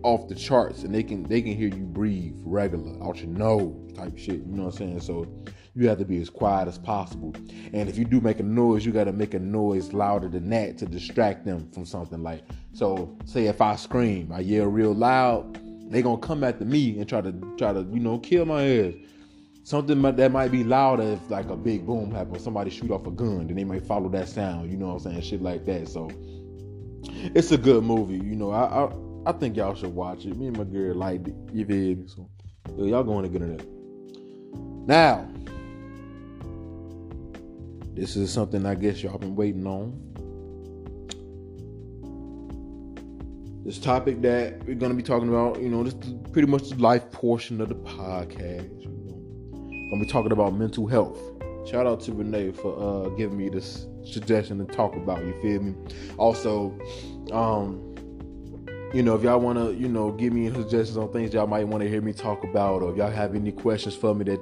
[0.02, 3.81] off the charts and they can they can hear you breathe regular out your nose
[3.94, 4.36] type shit.
[4.36, 5.00] You know what I'm saying?
[5.00, 5.26] So
[5.74, 7.34] you have to be as quiet as possible.
[7.72, 10.50] And if you do make a noise, you got to make a noise louder than
[10.50, 12.22] that to distract them from something.
[12.22, 15.58] Like so, say if I scream, I yell real loud,
[15.90, 18.94] they gonna come after me and try to try to you know kill my ass.
[19.64, 23.12] Something that might be louder if like a big boom happens, somebody shoot off a
[23.12, 24.70] gun, then they might follow that sound.
[24.70, 25.22] You know what I'm saying?
[25.22, 25.88] Shit like that.
[25.88, 26.10] So
[27.34, 28.14] it's a good movie.
[28.14, 30.36] You know, I I, I think y'all should watch it.
[30.36, 31.34] Me and my girl liked it.
[31.52, 32.08] You feel me?
[32.08, 32.28] So
[32.78, 33.81] y'all going to get it.
[34.86, 35.28] Now,
[37.94, 39.98] this is something I guess y'all been waiting on.
[43.64, 46.76] This topic that we're gonna be talking about, you know, this is pretty much the
[46.76, 48.84] life portion of the podcast.
[48.84, 51.18] Know, gonna be talking about mental health.
[51.64, 55.24] Shout out to Renee for uh, giving me this suggestion to talk about.
[55.24, 55.74] You feel me?
[56.18, 56.76] Also,
[57.30, 57.94] um,
[58.92, 61.68] you know, if y'all want to, you know, give me suggestions on things y'all might
[61.68, 64.40] want to hear me talk about, or if y'all have any questions for me that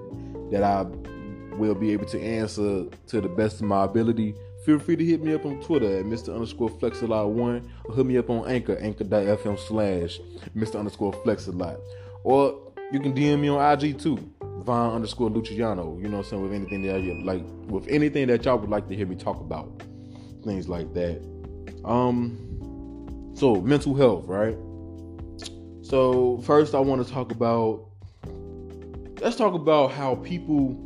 [0.51, 0.83] that I
[1.57, 4.35] will be able to answer to the best of my ability,
[4.65, 6.35] feel free to hit me up on Twitter at Mr.
[6.35, 10.21] underscore Flex a lot one, or hit me up on Anchor, anchor.fm slash
[10.57, 10.79] Mr.
[10.79, 11.77] underscore Flex a lot.
[12.25, 15.99] Or you can DM me on IG too, Von underscore Luciano.
[15.99, 16.43] You know what I'm saying?
[16.43, 19.41] With anything that you like, with anything that y'all would like to hear me talk
[19.41, 19.83] about,
[20.45, 21.23] things like that.
[21.85, 24.57] Um, so mental health, right?
[25.83, 27.90] So first, I want to talk about.
[29.21, 30.79] Let's talk about how people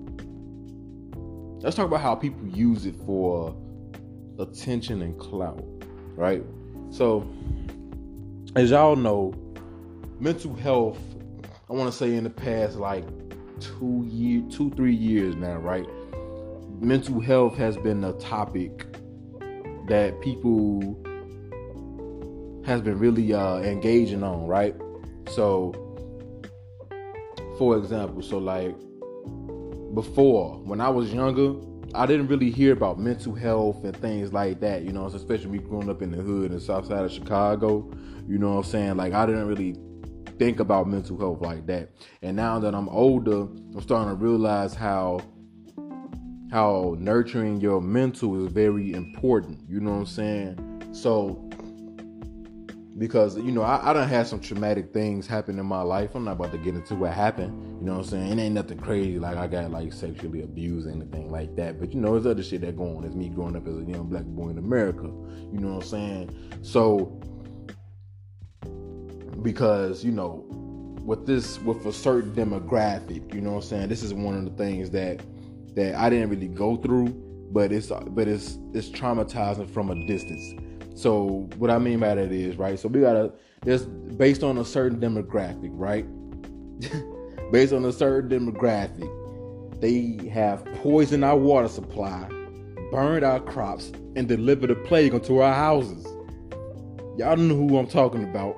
[1.60, 3.56] let's talk about how people use it for
[4.40, 5.64] attention and clout,
[6.16, 6.42] right?
[6.90, 7.28] So,
[8.56, 9.32] as y'all know,
[10.18, 10.98] mental health,
[11.70, 13.04] I want to say in the past like
[13.60, 15.86] two year, two three years now, right?
[16.80, 18.84] Mental health has been a topic
[19.86, 20.80] that people
[22.66, 24.74] has been really uh, engaging on, right?
[25.30, 25.83] So,
[27.58, 28.76] for example, so like
[29.94, 31.54] before when I was younger,
[31.94, 35.58] I didn't really hear about mental health and things like that, you know, especially me
[35.58, 37.88] growing up in the hood in south side of Chicago,
[38.26, 38.96] you know what I'm saying?
[38.96, 39.76] Like I didn't really
[40.38, 41.90] think about mental health like that.
[42.22, 45.20] And now that I'm older, I'm starting to realize how
[46.50, 49.58] how nurturing your mental is very important.
[49.68, 50.88] You know what I'm saying?
[50.92, 51.48] So
[52.96, 56.14] because you know I, I done had some traumatic things happen in my life.
[56.14, 57.80] I'm not about to get into what happened.
[57.80, 58.38] You know what I'm saying?
[58.38, 61.80] It ain't nothing crazy like I got like sexually abused or anything like that.
[61.80, 63.04] But you know, there's other shit that going on.
[63.04, 65.04] It's me growing up as a young black boy in America.
[65.04, 66.60] You know what I'm saying?
[66.62, 67.20] So
[69.42, 70.44] because you know
[71.04, 73.88] with this with a certain demographic, you know what I'm saying?
[73.88, 75.20] This is one of the things that
[75.74, 77.08] that I didn't really go through,
[77.50, 80.54] but it's but it's it's traumatizing from a distance
[80.94, 82.78] so what I mean by that is, right?
[82.78, 86.06] So we gotta there's based on a certain demographic, right?
[87.52, 89.10] based on a certain demographic,
[89.80, 92.28] they have poisoned our water supply,
[92.90, 96.04] burned our crops, and delivered a plague onto our houses.
[97.16, 98.56] Y'all know who I'm talking about,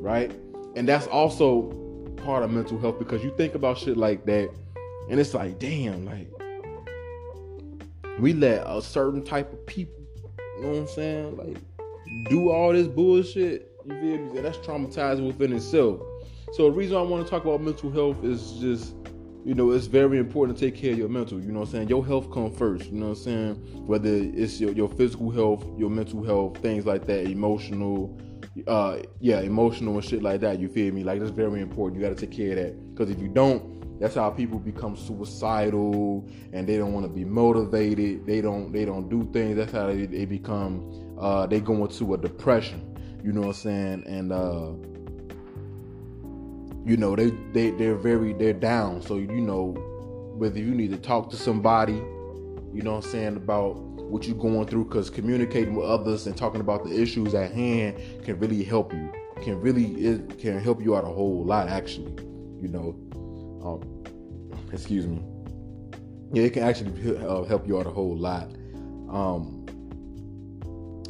[0.00, 0.32] right?
[0.76, 1.72] And that's also
[2.16, 4.50] part of mental health because you think about shit like that,
[5.10, 6.28] and it's like, damn, like
[8.18, 9.97] we let a certain type of people
[10.58, 11.36] you know what I'm saying?
[11.36, 11.56] Like,
[12.28, 13.70] do all this bullshit.
[13.86, 14.40] You feel me?
[14.40, 16.00] That's traumatizing within itself.
[16.52, 18.94] So the reason I want to talk about mental health is just,
[19.44, 21.40] you know, it's very important to take care of your mental.
[21.40, 21.88] You know what I'm saying?
[21.88, 22.86] Your health comes first.
[22.86, 23.54] You know what I'm saying?
[23.86, 28.18] Whether it's your, your physical health, your mental health, things like that, emotional,
[28.66, 30.58] uh, yeah, emotional and shit like that.
[30.58, 31.04] You feel me?
[31.04, 32.00] Like that's very important.
[32.00, 34.96] You got to take care of that because if you don't, that's how people become
[34.96, 38.26] suicidal and they don't want to be motivated.
[38.26, 39.56] They don't they don't do things.
[39.56, 42.84] That's how they, they become uh, they go into a depression.
[43.24, 44.04] You know what I'm saying?
[44.06, 44.72] And uh,
[46.88, 49.02] you know they they they're very they're down.
[49.02, 49.72] So you know
[50.36, 53.76] whether you need to talk to somebody, you know what I'm saying about
[54.08, 57.98] what you're going through because communicating with others and talking about the issues at hand
[58.24, 62.10] can really help you can really it can help you out a whole lot actually
[62.58, 62.96] you know
[63.62, 64.04] um,
[64.72, 65.22] excuse me.
[66.32, 68.50] Yeah, it can actually uh, help you out a whole lot.
[69.10, 69.66] Um,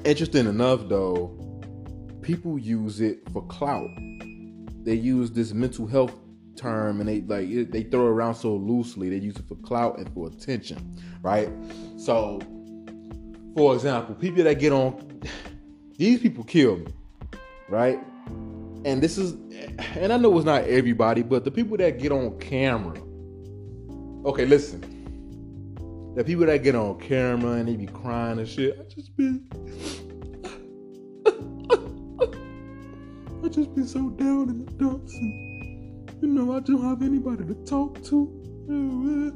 [0.04, 1.34] interesting enough, though,
[2.22, 3.88] people use it for clout.
[4.84, 6.14] They use this mental health
[6.58, 9.08] term and they like they throw it around so loosely.
[9.08, 11.48] They use it for clout and for attention, right?
[11.96, 12.40] So,
[13.56, 15.22] for example, people that get on
[15.96, 16.92] these people kill me,
[17.68, 18.00] right?
[18.88, 19.33] And this is
[19.96, 22.98] and I know it's not everybody, but the people that get on camera.
[24.27, 26.14] Okay, listen.
[26.16, 29.46] The people that get on camera and they be crying and shit, I just been
[33.44, 37.44] I just been so down in the dumps and you know I don't have anybody
[37.44, 39.35] to talk to.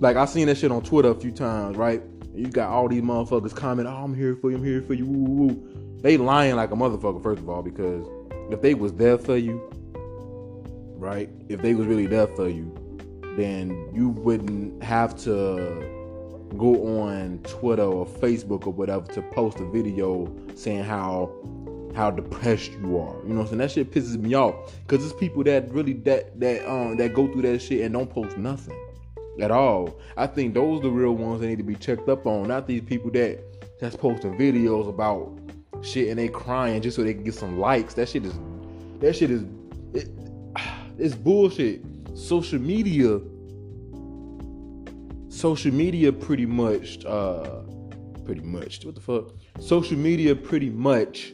[0.00, 2.02] Like I seen that shit on Twitter a few times, right?
[2.34, 5.98] You got all these motherfuckers commenting, "Oh, I'm here for you, I'm here for you."
[6.02, 8.06] They lying like a motherfucker, first of all, because
[8.52, 9.60] if they was there for you,
[10.96, 11.28] right?
[11.48, 12.72] If they was really there for you,
[13.36, 15.88] then you wouldn't have to
[16.56, 21.32] go on Twitter or Facebook or whatever to post a video saying how
[21.94, 23.16] how depressed you are.
[23.22, 23.58] You know what I'm saying?
[23.58, 24.54] That shit pisses me off.
[24.86, 28.10] Cause it's people that really that that um that go through that shit and don't
[28.10, 28.78] post nothing
[29.40, 29.98] at all.
[30.16, 32.66] I think those are the real ones that need to be checked up on, not
[32.66, 33.40] these people that
[33.80, 35.38] that's posting videos about
[35.82, 37.94] shit and they crying just so they can get some likes.
[37.94, 38.34] That shit is
[39.00, 39.44] that shit is
[39.92, 40.08] it,
[40.98, 41.82] it's bullshit.
[42.14, 43.20] Social media
[45.28, 47.62] social media pretty much uh
[48.24, 49.32] pretty much what the fuck?
[49.58, 51.32] Social media pretty much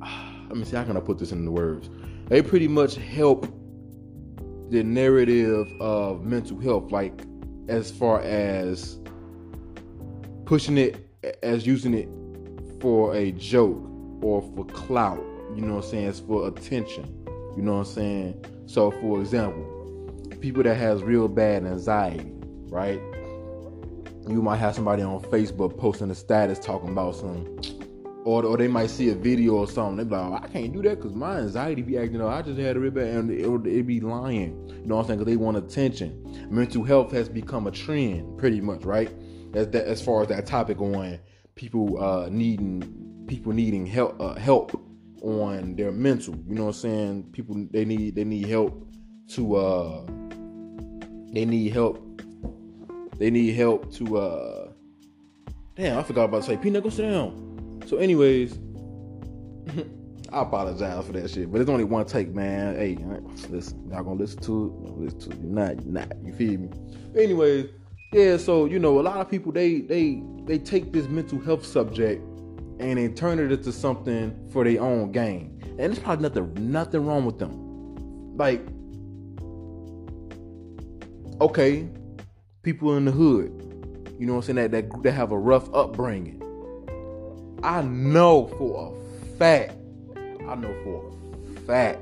[0.48, 1.88] let me see how can I put this into words?
[2.28, 3.46] They pretty much help
[4.70, 7.22] the narrative of mental health, like
[7.68, 8.98] as far as
[10.46, 11.08] pushing it
[11.42, 12.08] as using it
[12.84, 13.82] for a joke
[14.20, 15.24] or for clout.
[15.54, 16.06] You know what I'm saying?
[16.06, 17.24] It's for attention.
[17.56, 18.44] You know what I'm saying?
[18.66, 22.30] So for example, people that has real bad anxiety,
[22.68, 23.00] right?
[24.28, 27.58] You might have somebody on Facebook posting a status talking about some
[28.26, 29.96] or, or they might see a video or something.
[29.96, 32.34] They be like, oh, I can't do that because my anxiety be acting up.
[32.34, 34.68] I just had a rib and it would be lying.
[34.68, 35.18] You know what I'm saying?
[35.20, 36.48] Because they want attention.
[36.50, 39.10] Mental health has become a trend, pretty much, right?
[39.54, 41.18] As that as far as that topic on
[41.54, 44.80] people uh, needing people needing help uh, help
[45.22, 46.34] on their mental.
[46.48, 47.22] You know what I'm saying?
[47.32, 48.86] People they need they need help
[49.30, 50.06] to uh
[51.32, 52.22] they need help
[53.18, 54.68] they need help to uh
[55.76, 57.82] damn I forgot about to say peanut go sit down.
[57.86, 58.58] So anyways
[60.32, 62.74] I apologize for that shit, but it's only one take, man.
[62.74, 62.98] Hey,
[63.50, 64.90] listen, y'all gonna listen to it?
[64.98, 65.38] Listen to it.
[65.40, 66.12] You're not, you're not.
[66.24, 66.70] You feel me?
[67.16, 67.68] Anyways,
[68.14, 68.36] yeah.
[68.36, 72.22] So you know, a lot of people they they they take this mental health subject
[72.78, 75.60] and they turn it into something for their own gain.
[75.62, 78.36] And there's probably nothing nothing wrong with them.
[78.36, 78.60] Like,
[81.40, 81.88] okay,
[82.62, 83.50] people in the hood,
[84.18, 86.40] you know what I'm saying, that, that, that have a rough upbringing.
[87.62, 89.72] I know for a fact,
[90.48, 91.12] I know for
[91.56, 92.00] a fact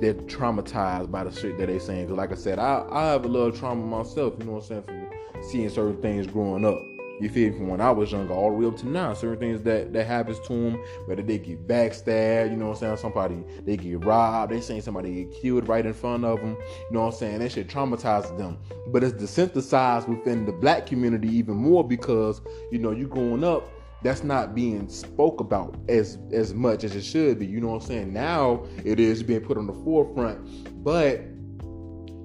[0.00, 2.08] they're traumatized by the shit that they're saying.
[2.08, 4.68] Cause like I said, I, I have a little trauma myself, you know what I'm
[4.68, 5.05] saying, from
[5.46, 6.82] seeing certain things growing up.
[7.18, 7.56] You feel me?
[7.56, 10.06] From when I was younger all the way up to now, certain things that that
[10.06, 12.96] happens to them, whether they get backstabbed, you know what I'm saying?
[12.98, 16.86] Somebody they get robbed, they saying somebody get killed right in front of them, you
[16.90, 17.38] know what I'm saying?
[17.38, 18.58] That shit traumatizes them.
[18.88, 23.70] But it's desensitized within the black community even more because you know you growing up
[24.02, 27.46] that's not being spoke about as as much as it should be.
[27.46, 28.12] You know what I'm saying?
[28.12, 31.22] Now it is being put on the forefront, but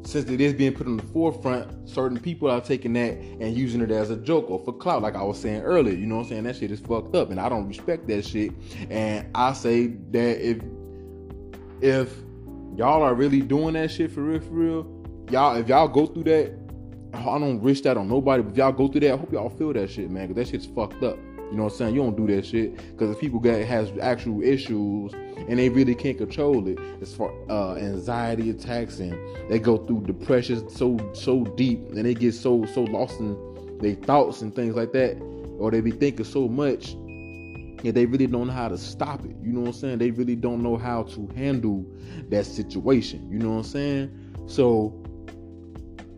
[0.04, 3.82] since it is being put on the forefront, certain people are taking that and using
[3.82, 5.94] it as a joke or for clout, like I was saying earlier.
[5.94, 6.44] You know what I'm saying?
[6.44, 8.52] That shit is fucked up, and I don't respect that shit.
[8.90, 10.62] And I say that if
[11.82, 12.16] if
[12.76, 16.24] y'all are really doing that shit for real, for real, y'all if y'all go through
[16.24, 16.54] that,
[17.14, 18.44] I don't wish that on nobody.
[18.44, 20.52] But if y'all go through that, I hope y'all feel that shit, man, because that
[20.52, 21.18] shit's fucked up.
[21.52, 21.96] You know what I'm saying?
[21.96, 25.96] You don't do that shit because if people get has actual issues and they really
[25.96, 29.12] can't control it, as far uh, anxiety attacks and
[29.50, 33.96] they go through depression so so deep and they get so so lost in their
[33.96, 35.22] thoughts and things like that,
[35.60, 36.94] or they be thinking so much
[37.84, 39.36] and they really don't know how to stop it.
[39.42, 39.98] You know what I'm saying?
[39.98, 41.86] They really don't know how to handle
[42.30, 43.30] that situation.
[43.30, 44.36] You know what I'm saying?
[44.48, 45.04] So,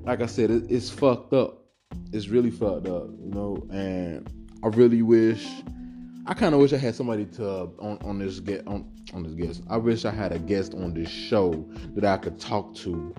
[0.03, 1.63] like I said, it, it's fucked up.
[2.11, 4.29] It's really fucked up, you know, and
[4.64, 5.45] I really wish
[6.26, 9.34] I kind of wish I had somebody to on on this get on on this
[9.34, 9.61] guest.
[9.70, 13.14] I wish I had a guest on this show that I could talk to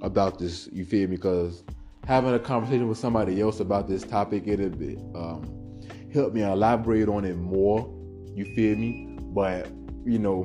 [0.00, 0.68] about this.
[0.72, 1.16] You feel me?
[1.16, 1.64] Because
[2.06, 5.82] having a conversation with somebody else about this topic, it'd be, um,
[6.14, 7.94] help me elaborate on it more.
[8.34, 9.18] You feel me?
[9.20, 9.68] But
[10.06, 10.44] you know,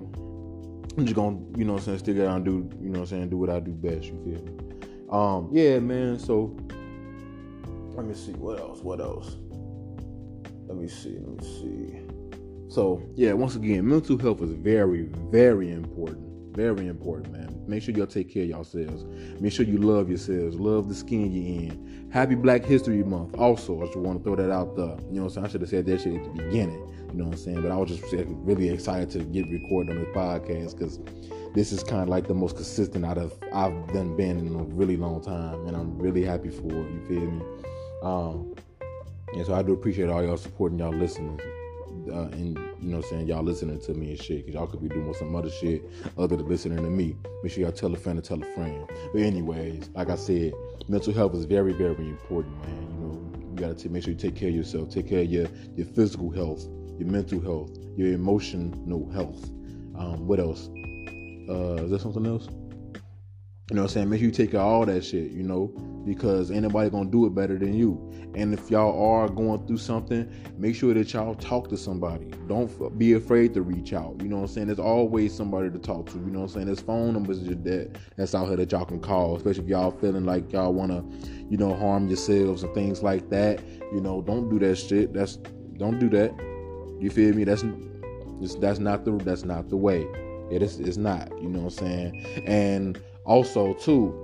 [0.98, 3.12] I'm just gonna you know what I'm saying stick around and do you know what
[3.12, 4.08] I'm saying do what I do best.
[4.08, 4.52] You feel me?
[5.10, 6.20] Um, yeah, man.
[6.20, 6.58] So
[7.96, 8.82] let me see what else.
[8.82, 9.38] What else?
[10.68, 12.02] Let me see, let me see.
[12.70, 16.26] So yeah, once again, mental health is very, very important.
[16.56, 17.64] Very important, man.
[17.68, 19.04] Make sure y'all take care of yourselves.
[19.42, 20.58] Make sure you love yourselves.
[20.58, 22.10] Love the skin you're in.
[22.12, 23.36] Happy Black History Month.
[23.36, 24.96] Also, I just want to throw that out there.
[25.12, 25.46] You know what I'm saying?
[25.46, 26.80] I should have said that shit at the beginning.
[27.12, 27.62] You know what I'm saying?
[27.62, 31.00] But I was just really excited to get recorded on this podcast because
[31.54, 34.64] this is kind of like the most consistent out of I've done been in a
[34.64, 36.92] really long time, and I'm really happy for it.
[36.92, 37.46] You feel me?
[38.02, 38.56] Um,
[39.36, 41.40] and so I do appreciate all y'all supporting y'all listening.
[42.12, 44.88] Uh, and you know saying y'all listening to me and shit because y'all could be
[44.88, 45.84] doing some other shit
[46.18, 47.16] other than listening to me.
[47.42, 48.88] Make sure y'all tell a friend to tell a friend.
[49.12, 50.54] But anyways like i said
[50.88, 52.82] mental health is very very important man.
[52.92, 54.90] You know you gotta make sure you take care of yourself.
[54.90, 56.68] Take care of your your physical health
[57.00, 59.50] your mental health your emotional health.
[59.98, 60.70] Um, what else?
[61.50, 62.48] Uh, is there something else
[63.72, 64.10] you know what I'm saying?
[64.12, 65.74] Make sure you take all that shit, you know,
[66.06, 68.12] because anybody gonna do it better than you.
[68.36, 72.26] And if y'all are going through something, make sure that y'all talk to somebody.
[72.48, 74.22] Don't be afraid to reach out.
[74.22, 74.68] You know what I'm saying?
[74.68, 76.18] There's always somebody to talk to.
[76.20, 76.66] You know what I'm saying?
[76.68, 80.26] There's phone numbers that that's out here that y'all can call, especially if y'all feeling
[80.26, 81.04] like y'all wanna,
[81.50, 83.64] you know, harm yourselves and things like that.
[83.92, 85.12] You know, don't do that shit.
[85.12, 85.38] That's
[85.78, 86.36] don't do that.
[87.00, 87.46] You feel me?
[87.46, 87.66] That's
[88.60, 90.06] that's not the that's not the way.
[90.52, 91.32] It is it's not.
[91.42, 92.44] You know what I'm saying?
[92.46, 94.22] And also too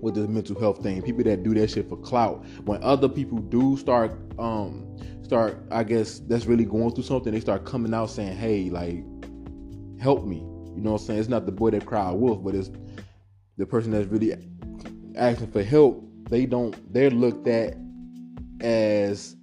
[0.00, 3.38] with the mental health thing people that do that shit for clout when other people
[3.38, 4.84] do start um
[5.22, 9.02] start i guess that's really going through something they start coming out saying hey like
[9.98, 10.36] help me.
[10.36, 11.20] You know what i'm saying?
[11.20, 12.70] It's not the boy that cried wolf but it's
[13.56, 14.34] the person that's really
[15.16, 16.04] asking for help.
[16.30, 17.76] They don't they're looked at
[18.60, 19.36] as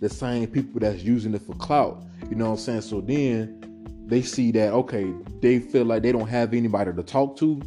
[0.00, 2.02] the same people that's using it for clout.
[2.30, 2.80] You know what i'm saying?
[2.82, 7.36] So then they see that okay they feel like they don't have anybody to talk
[7.36, 7.60] to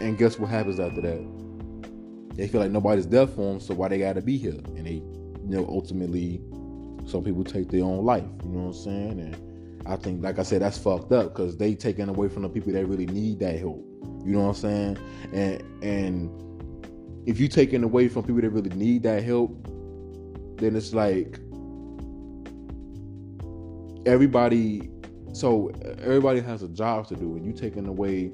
[0.00, 1.46] and guess what happens after that?
[2.34, 4.52] They feel like nobody's there for them, so why they gotta be here?
[4.52, 6.40] And they, you know, ultimately,
[7.06, 8.24] some people take their own life.
[8.44, 9.20] You know what I'm saying?
[9.20, 12.48] And I think, like I said, that's fucked up because they taking away from the
[12.48, 13.82] people that really need that help.
[14.24, 14.98] You know what I'm saying?
[15.32, 19.64] And and if you taking away from people that really need that help,
[20.58, 21.38] then it's like
[24.04, 24.90] everybody.
[25.32, 25.70] So
[26.02, 28.32] everybody has a job to do, and you taking away.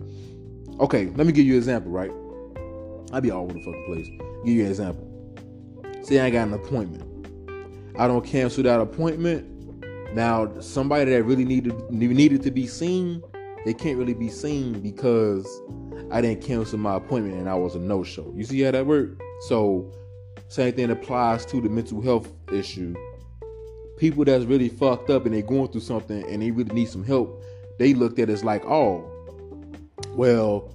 [0.81, 1.91] Okay, let me give you an example.
[1.91, 2.11] Right,
[3.13, 4.09] I be all over the fucking place.
[4.45, 5.09] Give you an example.
[6.03, 7.09] Say I got an appointment.
[7.99, 9.49] I don't cancel that appointment.
[10.15, 13.23] Now, somebody that really needed needed to be seen,
[13.65, 15.47] they can't really be seen because
[16.11, 18.33] I didn't cancel my appointment and I was a no show.
[18.35, 19.23] You see how that worked?
[19.49, 19.93] So,
[20.49, 22.95] same thing applies to the mental health issue.
[23.97, 27.05] People that's really fucked up and they going through something and they really need some
[27.05, 27.43] help,
[27.79, 29.12] they looked at it as like, oh,
[30.15, 30.75] well,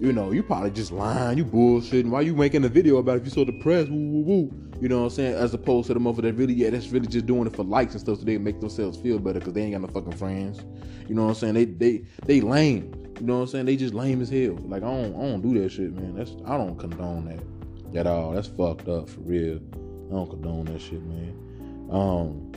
[0.00, 2.10] you know, you probably just lying, you bullshitting.
[2.10, 3.90] Why you making a video about if you so depressed?
[3.90, 4.52] Woo, woo, woo.
[4.80, 5.34] You know what I'm saying?
[5.34, 7.92] As opposed to the mother that really, yeah, that's really just doing it for likes
[7.92, 10.64] and stuff so they make themselves feel better because they ain't got no fucking friends.
[11.08, 11.54] You know what I'm saying?
[11.54, 12.92] They they they lame.
[13.20, 13.66] You know what I'm saying?
[13.66, 14.56] They just lame as hell.
[14.62, 16.16] Like I don't I don't do that shit, man.
[16.16, 18.32] That's I don't condone that at all.
[18.32, 19.60] That's fucked up for real.
[20.08, 21.88] I don't condone that shit, man.
[21.90, 22.52] Um.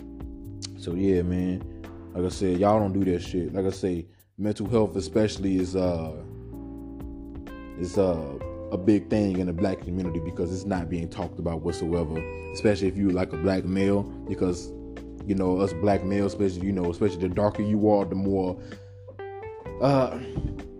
[0.79, 1.63] So yeah, man.
[2.15, 3.53] Like I said, y'all don't do that shit.
[3.53, 4.07] Like I say,
[4.39, 6.13] mental health especially is uh
[7.79, 8.37] is uh,
[8.71, 12.17] a big thing in the black community because it's not being talked about whatsoever.
[12.53, 14.71] Especially if you like a black male, because
[15.25, 18.59] you know us black males, especially you know, especially the darker you are, the more.
[19.81, 20.17] Uh,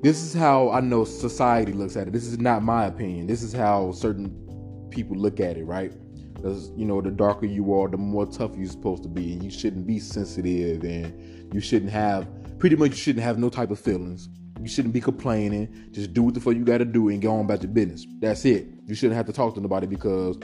[0.02, 2.14] this is how I know society looks at it.
[2.14, 3.28] This is not my opinion.
[3.28, 5.94] This is how certain people look at it, right?
[6.34, 9.44] Because you know, the darker you are, the more tough you're supposed to be, and
[9.44, 12.28] you shouldn't be sensitive, and you shouldn't have
[12.60, 14.30] pretty much you shouldn't have no type of feelings
[14.62, 15.90] you shouldn't be complaining.
[15.92, 18.06] Just do what the fuck you got to do and go on about your business.
[18.20, 18.68] That's it.
[18.86, 20.38] You shouldn't have to talk to nobody because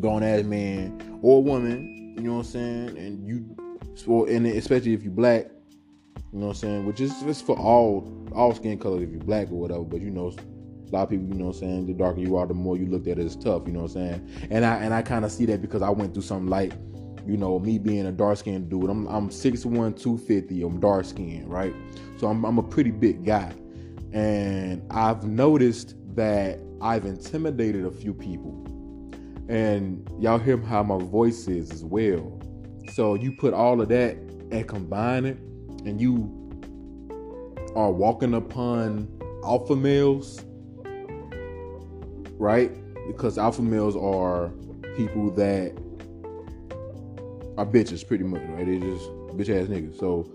[0.00, 3.56] going as man or woman, you know what I'm saying, and you,
[4.26, 5.50] and especially if you black,
[6.32, 9.20] you know what I'm saying, which is just for all all skin colors if you're
[9.20, 9.84] black or whatever.
[9.84, 12.36] But you know, a lot of people, you know what I'm saying, the darker you
[12.36, 13.62] are, the more you look at it as tough.
[13.66, 15.90] You know what I'm saying, and I and I kind of see that because I
[15.90, 16.72] went through something like
[17.28, 19.64] you know, me being a dark skinned dude, I'm I'm 6'1,
[20.00, 21.74] 250, I'm dark skinned, right?
[22.16, 23.54] So I'm I'm a pretty big guy.
[24.12, 28.64] And I've noticed that I've intimidated a few people.
[29.48, 32.40] And y'all hear how my voice is as well.
[32.92, 34.16] So you put all of that
[34.50, 35.38] and combine it,
[35.84, 36.34] and you
[37.76, 39.06] are walking upon
[39.44, 40.42] alpha males,
[42.38, 42.72] right?
[43.06, 44.48] Because alpha males are
[44.96, 45.78] people that
[47.58, 48.64] are bitches pretty much, right?
[48.64, 49.04] They just
[49.36, 49.98] bitch ass niggas.
[49.98, 50.30] So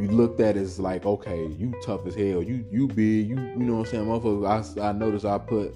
[0.00, 2.42] you looked at as like, okay, you tough as hell.
[2.42, 3.28] You you big.
[3.28, 4.78] You you know what I'm saying, motherfucker.
[4.80, 5.74] I I noticed I put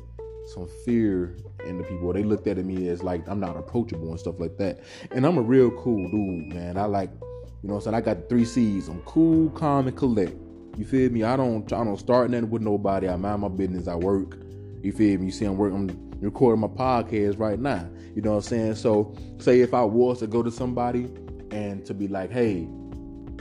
[0.55, 2.13] some fear in the people.
[2.13, 4.81] They looked at me as like I'm not approachable and stuff like that.
[5.11, 6.79] And I'm a real cool dude, man.
[6.79, 7.95] I like, you know what I'm saying.
[7.97, 8.87] I got three C's.
[8.87, 10.37] I'm cool, calm, and collect.
[10.77, 11.25] You feel me?
[11.25, 13.09] I don't I don't start nothing with nobody.
[13.09, 13.89] I mind my business.
[13.89, 14.39] I work.
[14.81, 15.27] You feel me?
[15.27, 16.14] You see, I'm working.
[16.25, 17.87] Recording my podcast right now.
[18.15, 18.75] You know what I'm saying?
[18.77, 21.05] So, say if I was to go to somebody
[21.51, 22.67] and to be like, "Hey,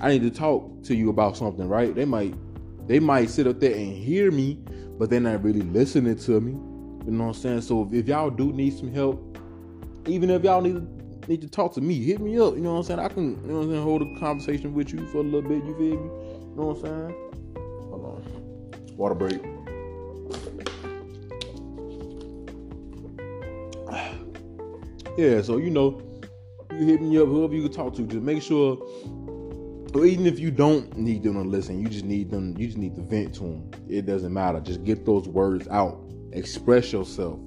[0.01, 1.95] I need to talk to you about something," right?
[1.95, 2.35] They might,
[2.87, 4.59] they might sit up there and hear me,
[4.99, 6.51] but they're not really listening to me.
[7.05, 7.61] You know what I'm saying?
[7.61, 9.37] So, if y'all do need some help,
[10.05, 10.85] even if y'all need
[11.29, 12.55] need to talk to me, hit me up.
[12.55, 12.99] You know what I'm saying?
[12.99, 15.41] I can, you know what I'm saying, hold a conversation with you for a little
[15.41, 15.63] bit.
[15.63, 16.09] You feel me?
[16.09, 17.31] You know what I'm saying?
[17.89, 18.97] Hold on.
[18.97, 19.52] Water break.
[25.17, 26.01] Yeah, so you know,
[26.71, 28.77] you hit me up, whoever you can talk to, just make sure.
[29.93, 32.57] Or even if you don't need them to listen, you just need them.
[32.57, 33.71] You just need to vent to them.
[33.87, 34.59] It doesn't matter.
[34.59, 36.03] Just get those words out.
[36.31, 37.39] Express yourself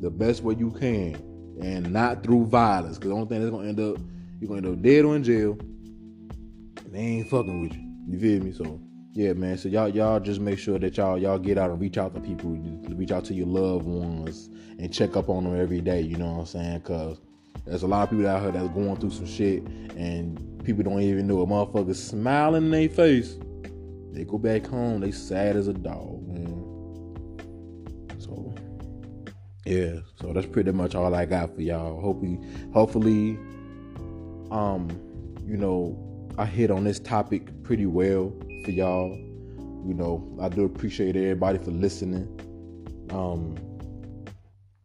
[0.00, 1.14] the best way you can,
[1.62, 2.98] and not through violence.
[2.98, 3.96] Because the only thing that's gonna end up,
[4.38, 5.56] you're gonna end up dead or in jail.
[6.84, 7.88] And they ain't fucking with you.
[8.08, 8.52] You feel me?
[8.52, 8.80] So
[9.14, 9.58] yeah, man.
[9.58, 12.20] So y'all y'all just make sure that y'all y'all get out and reach out to
[12.20, 12.50] people,
[12.94, 14.48] reach out to your loved ones,
[14.78, 16.00] and check up on them every day.
[16.00, 16.80] You know what I'm saying?
[16.80, 17.20] Cause
[17.66, 19.64] there's a lot of people out here that's going through some shit,
[19.96, 23.36] and people don't even know a motherfucker smiling in their face.
[24.12, 27.36] They go back home, they sad as a dog, man.
[28.18, 28.54] So
[29.66, 32.00] yeah, so that's pretty much all I got for y'all.
[32.00, 32.38] Hopefully,
[32.72, 33.38] hopefully,
[34.50, 34.88] um,
[35.46, 38.32] you know, I hit on this topic pretty well
[38.64, 39.16] for y'all.
[39.84, 42.28] You know, I do appreciate everybody for listening.
[43.10, 43.56] Um,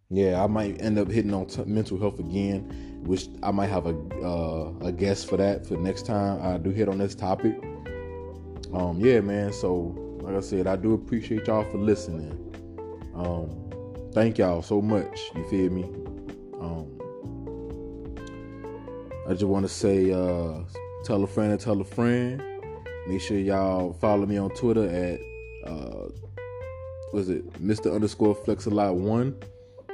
[0.09, 3.86] yeah, I might end up hitting on t- mental health again, which I might have
[3.86, 7.61] a uh, a guest for that for next time I do hit on this topic.
[8.73, 9.53] Um, yeah, man.
[9.53, 12.32] So, like I said, I do appreciate y'all for listening.
[13.15, 13.69] Um,
[14.13, 15.19] thank y'all so much.
[15.36, 15.84] You feel me?
[16.59, 16.97] Um,
[19.28, 20.63] I just want to say, uh,
[21.03, 22.57] tell a friend tell a friend.
[23.08, 25.20] Make sure y'all follow me on Twitter at
[25.70, 26.10] uh,
[27.14, 27.93] was it Mr.
[27.93, 29.36] Underscore Flex a Lot One.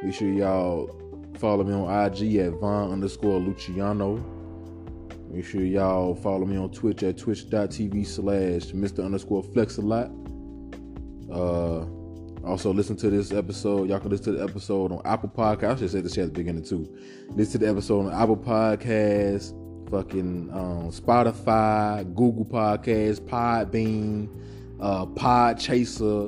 [0.02, 0.90] Make sure y'all
[1.38, 4.18] follow me on IG at Von underscore Luciano.
[5.30, 9.06] Make sure y'all follow me on Twitch at twitch.tv slash Mr.
[9.06, 10.12] underscore Flex a Lot.
[11.32, 11.86] Uh,
[12.46, 13.90] also, listen to this episode.
[13.90, 15.76] Y'all can listen to the episode on Apple Podcast.
[15.76, 16.94] I should say this at the beginning too.
[17.30, 19.54] Listen to the episode on Apple Podcast,
[19.90, 24.30] fucking um, Spotify, Google Podcast, Podbean,
[24.80, 26.28] uh, Pod Chaser,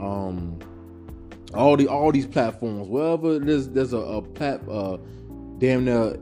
[0.00, 0.58] um,
[1.54, 2.88] all the all these platforms.
[2.88, 4.98] Wherever there's there's a, a plat, uh,
[5.58, 6.16] damn near,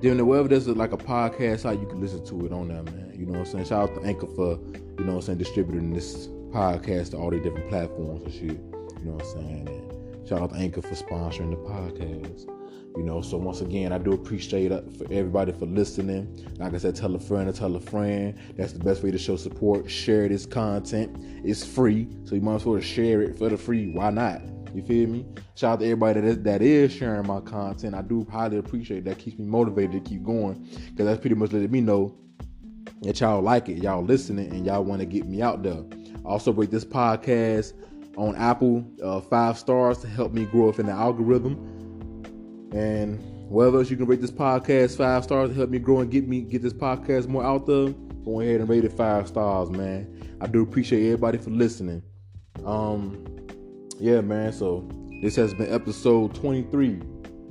[0.00, 2.68] damn near wherever there's a, like a podcast how you can listen to it on
[2.68, 3.14] there, man.
[3.14, 3.64] You know what I'm saying?
[3.66, 4.58] Shout out to Anchor for
[4.98, 8.42] you know what I'm saying distributing this podcast to all the different platforms and shit.
[8.42, 9.68] You know what I'm saying?
[9.68, 12.61] And shout out to Anchor for sponsoring the podcast.
[12.96, 16.46] You know, so once again, I do appreciate for everybody for listening.
[16.58, 18.38] Like I said, tell a friend or tell a friend.
[18.56, 19.90] That's the best way to show support.
[19.90, 21.16] Share this content.
[21.44, 23.92] It's free, so you might as well share it for the free.
[23.92, 24.42] Why not?
[24.74, 25.26] You feel me?
[25.54, 27.94] Shout out to everybody that is, that is sharing my content.
[27.94, 29.18] I do highly appreciate that.
[29.18, 32.14] Keeps me motivated to keep going because that's pretty much letting me know
[33.02, 35.82] that y'all like it, y'all listening, and y'all want to get me out there.
[36.24, 37.72] Also, rate this podcast
[38.16, 41.71] on Apple uh, five stars to help me grow up in the algorithm.
[42.72, 43.20] And
[43.50, 46.26] wherever else you can rate this podcast five stars to help me grow and get
[46.26, 47.90] me get this podcast more out there,
[48.24, 50.36] go ahead and rate it five stars, man.
[50.40, 52.02] I do appreciate everybody for listening.
[52.64, 53.24] Um,
[53.98, 54.52] yeah, man.
[54.52, 54.88] So
[55.22, 57.00] this has been episode 23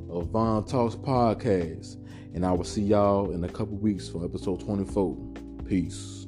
[0.09, 1.97] of Von Talks Podcast.
[2.33, 5.15] And I will see y'all in a couple weeks for episode 24.
[5.67, 6.25] Peace.